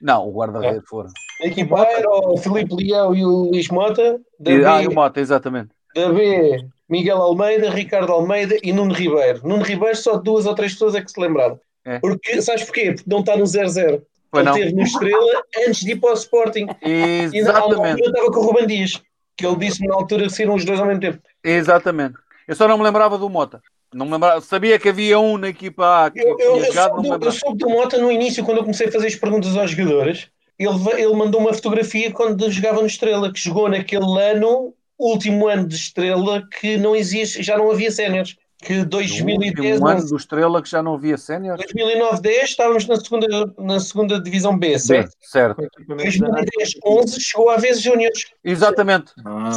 [0.00, 1.10] Não, o guarda-redes foram.
[1.42, 4.20] A equipa era o Filipe Leão e o Luís Mota.
[4.38, 5.70] Da E- Ah, B, e o Mota, exatamente.
[5.94, 9.40] da B, Miguel Almeida, Ricardo Almeida e Nuno Ribeiro.
[9.42, 11.58] Nuno Ribeiro, só duas ou três pessoas é que se lembraram.
[11.84, 11.98] É.
[11.98, 12.92] Porque, sabes porquê?
[12.92, 14.02] Porque não está no 0-0.
[14.30, 14.56] Pois Ele não.
[14.58, 16.66] esteve no Estrela antes de ir para o Sporting.
[16.80, 18.00] E na altura Exatamente.
[18.08, 19.02] estava com o Ruben Dias.
[19.36, 21.18] Que ele disse-me na altura que saíram os dois ao mesmo tempo.
[21.42, 22.14] Exatamente.
[22.46, 23.60] Eu só não me lembrava do Mota.
[23.92, 24.40] Não me lembrava.
[24.40, 27.32] Sabia que havia um na equipa A que Eu, eu, eu, jogado, soube do, eu
[27.32, 30.28] soube do Mota no início, quando eu comecei a fazer as perguntas aos jogadores.
[30.64, 35.66] Ele, ele mandou uma fotografia quando jogava no Estrela, que jogou naquele ano, último ano
[35.66, 38.36] de Estrela, que não existe, já não havia séniores.
[38.62, 41.56] Que 2010, Um ano do Estrela que já não havia sénior.
[41.56, 43.26] 2009, 10 estávamos na segunda,
[43.58, 45.10] na segunda divisão B, Bem, certo?
[45.20, 45.56] certo.
[45.56, 49.12] Com equipamentos da 2010, 11 chegou a vezes júniores, Exatamente.
[49.24, 49.50] Ah.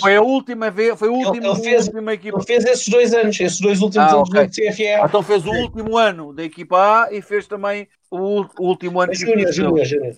[0.00, 2.38] Foi a última vez, foi o Ele- último, ele fez- a última equipa.
[2.38, 4.46] Ele fez esses dois anos, esses dois últimos Ah, anos ok.
[4.46, 5.06] do CFA.
[5.06, 9.42] Então fez o último ano da equipa A e fez também o, último ano Júnior,
[9.42, 10.14] fez Júnior, Júnior.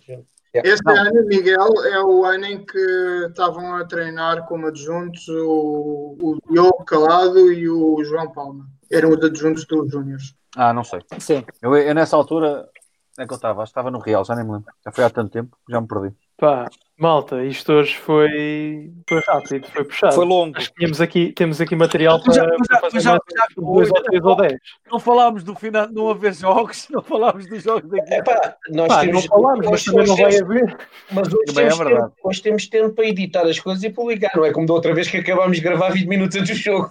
[0.54, 0.74] Júnior.
[0.74, 6.38] Este ano, Miguel, é o ano em que estavam a treinar como adjuntos o, o
[6.50, 8.66] Diogo Calado e o João Palma.
[8.90, 10.34] Eram os adjuntos dos Júniors.
[10.54, 11.00] Ah, não sei.
[11.18, 11.44] Sim.
[11.62, 12.68] Eu, eu nessa altura,
[13.18, 13.62] é que eu estava?
[13.62, 14.72] Acho que estava no Real, já nem me lembro.
[14.84, 16.14] Já foi há tanto tempo, já me perdi.
[16.36, 16.68] Pá,
[17.02, 20.14] malta, isto hoje foi, foi rápido, foi puxado.
[20.14, 20.56] Foi longo.
[20.56, 23.90] Acho que tínhamos aqui, temos aqui material para, Já- para fazer já- mais já- dois
[23.90, 24.60] ou três ou dez.
[24.90, 28.14] Não falámos do final, não haver jogos, não falámos dos jogos daqui.
[28.14, 30.76] Epá, nós Pá, temos, não falámos, mas também não vai haver.
[31.10, 32.00] Mas hoje é temos, verdade.
[32.00, 34.94] tempo, hoje temos tempo para editar as coisas e publicar, não é como da outra
[34.94, 36.88] vez que acabámos de gravar 20 minutos antes do jogo.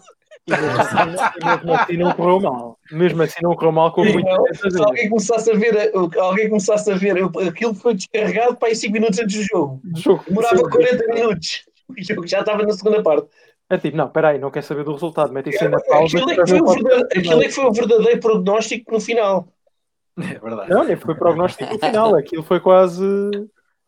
[0.47, 2.79] E mesmo assim não correu mal.
[2.91, 4.27] Mesmo assim não correu mal com muito
[4.69, 7.15] se alguém começasse a ver, alguém começasse a ver,
[7.47, 9.81] aquilo foi descarregado para aí 5 minutos antes do jogo.
[9.95, 10.23] jogo.
[10.27, 11.65] Demorava 40 minutos.
[11.87, 13.27] O jogo já estava na segunda parte.
[13.69, 16.17] É tipo, não, peraí, não quer saber do resultado, mete isso aí na pausa.
[16.17, 19.47] Aquilo é que foi o verdadeiro, aquilo é que foi o verdadeiro prognóstico no final.
[20.17, 20.69] É verdade.
[20.69, 22.15] Não, nem foi prognóstico no final.
[22.15, 23.03] Aquilo foi quase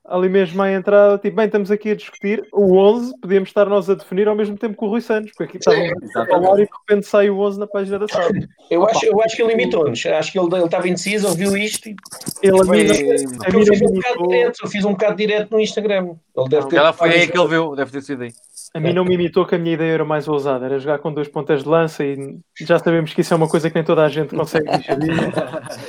[0.06, 1.18] ali mesmo à entrada.
[1.18, 4.58] Tipo, bem, estamos aqui a discutir o 11, podíamos estar nós a definir ao mesmo
[4.58, 7.40] tempo que o Rui Santos, porque aqui estávamos a falar e de repente sai o
[7.40, 8.32] 11 na página da sala.
[8.70, 10.06] Eu acho, eu acho que ele imitou-nos.
[10.06, 11.96] Acho que ele, ele estava indeciso, ouviu isto e
[12.42, 16.16] Ele a mim, eu fiz um bocado direto, eu fiz um bocado direto no Instagram.
[16.36, 16.76] Ele deve ter.
[16.78, 18.34] Ela foi aí que ele viu, deve ter sido aí.
[18.74, 21.14] a mim não me imitou que a minha ideia era mais ousada, era jogar com
[21.14, 24.04] dois pontas de lança e já sabemos que isso é uma coisa que nem toda
[24.04, 25.12] a gente consegue digerir.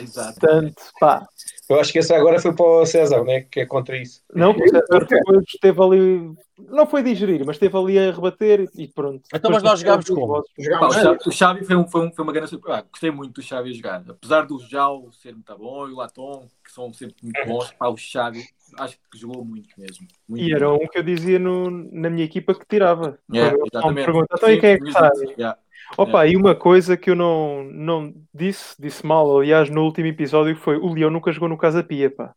[0.03, 0.39] Exato.
[0.41, 1.27] Portanto, pá,
[1.69, 3.43] Eu acho que essa agora foi para o César, né?
[3.43, 4.23] que é contra isso.
[4.35, 8.69] não, porque o César depois esteve ali, não foi digerir, mas esteve ali a rebater
[8.75, 9.23] e pronto.
[9.35, 10.43] Então, mas nós jogámos como?
[10.79, 10.89] Pá,
[11.27, 12.79] o, Xavi, foi, um, foi, um, foi uma grande surpresa.
[12.79, 14.05] Ah, gostei muito do Xavi a jogar.
[14.09, 17.89] Apesar do Jal ser muito bom e o Latom, que são sempre muito bons, pá,
[17.89, 18.43] o Xavi
[18.79, 20.07] acho que jogou muito mesmo.
[20.29, 23.19] Muito E era um que eu dizia no- na minha equipa que tirava.
[23.33, 23.95] Yeah, Quando ele exatamente.
[23.99, 25.11] me pergunta, então e quem é que sai?
[25.39, 25.59] yeah.
[25.97, 30.57] Opa, e uma coisa que eu não, não disse, disse mal, aliás, no último episódio,
[30.57, 32.33] foi o Leão nunca jogou no Casa Pia, pá.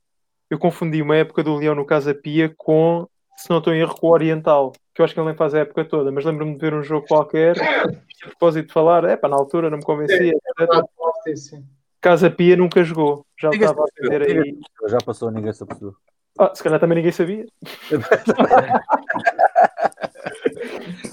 [0.49, 3.95] Eu confundi uma época do Leão no Casa Pia com, se não estou em erro,
[3.95, 6.53] com o Oriental, que eu acho que ele nem faz a época toda, mas lembro-me
[6.53, 9.83] de ver um jogo qualquer, a propósito de falar, é pá, na altura não me
[9.83, 10.33] convencia,
[11.35, 11.63] sim.
[11.99, 14.57] Casa Pia nunca jogou, já Diga-se estava a vender aí.
[14.87, 15.95] Já passou, ninguém se apercebeu.
[16.39, 17.47] Ah, se calhar também ninguém sabia.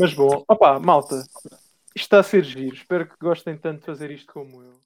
[0.00, 1.50] Mas bom, opá, malta, isto
[1.94, 2.74] está a ser giro.
[2.74, 4.80] Espero que gostem tanto de fazer isto como eu.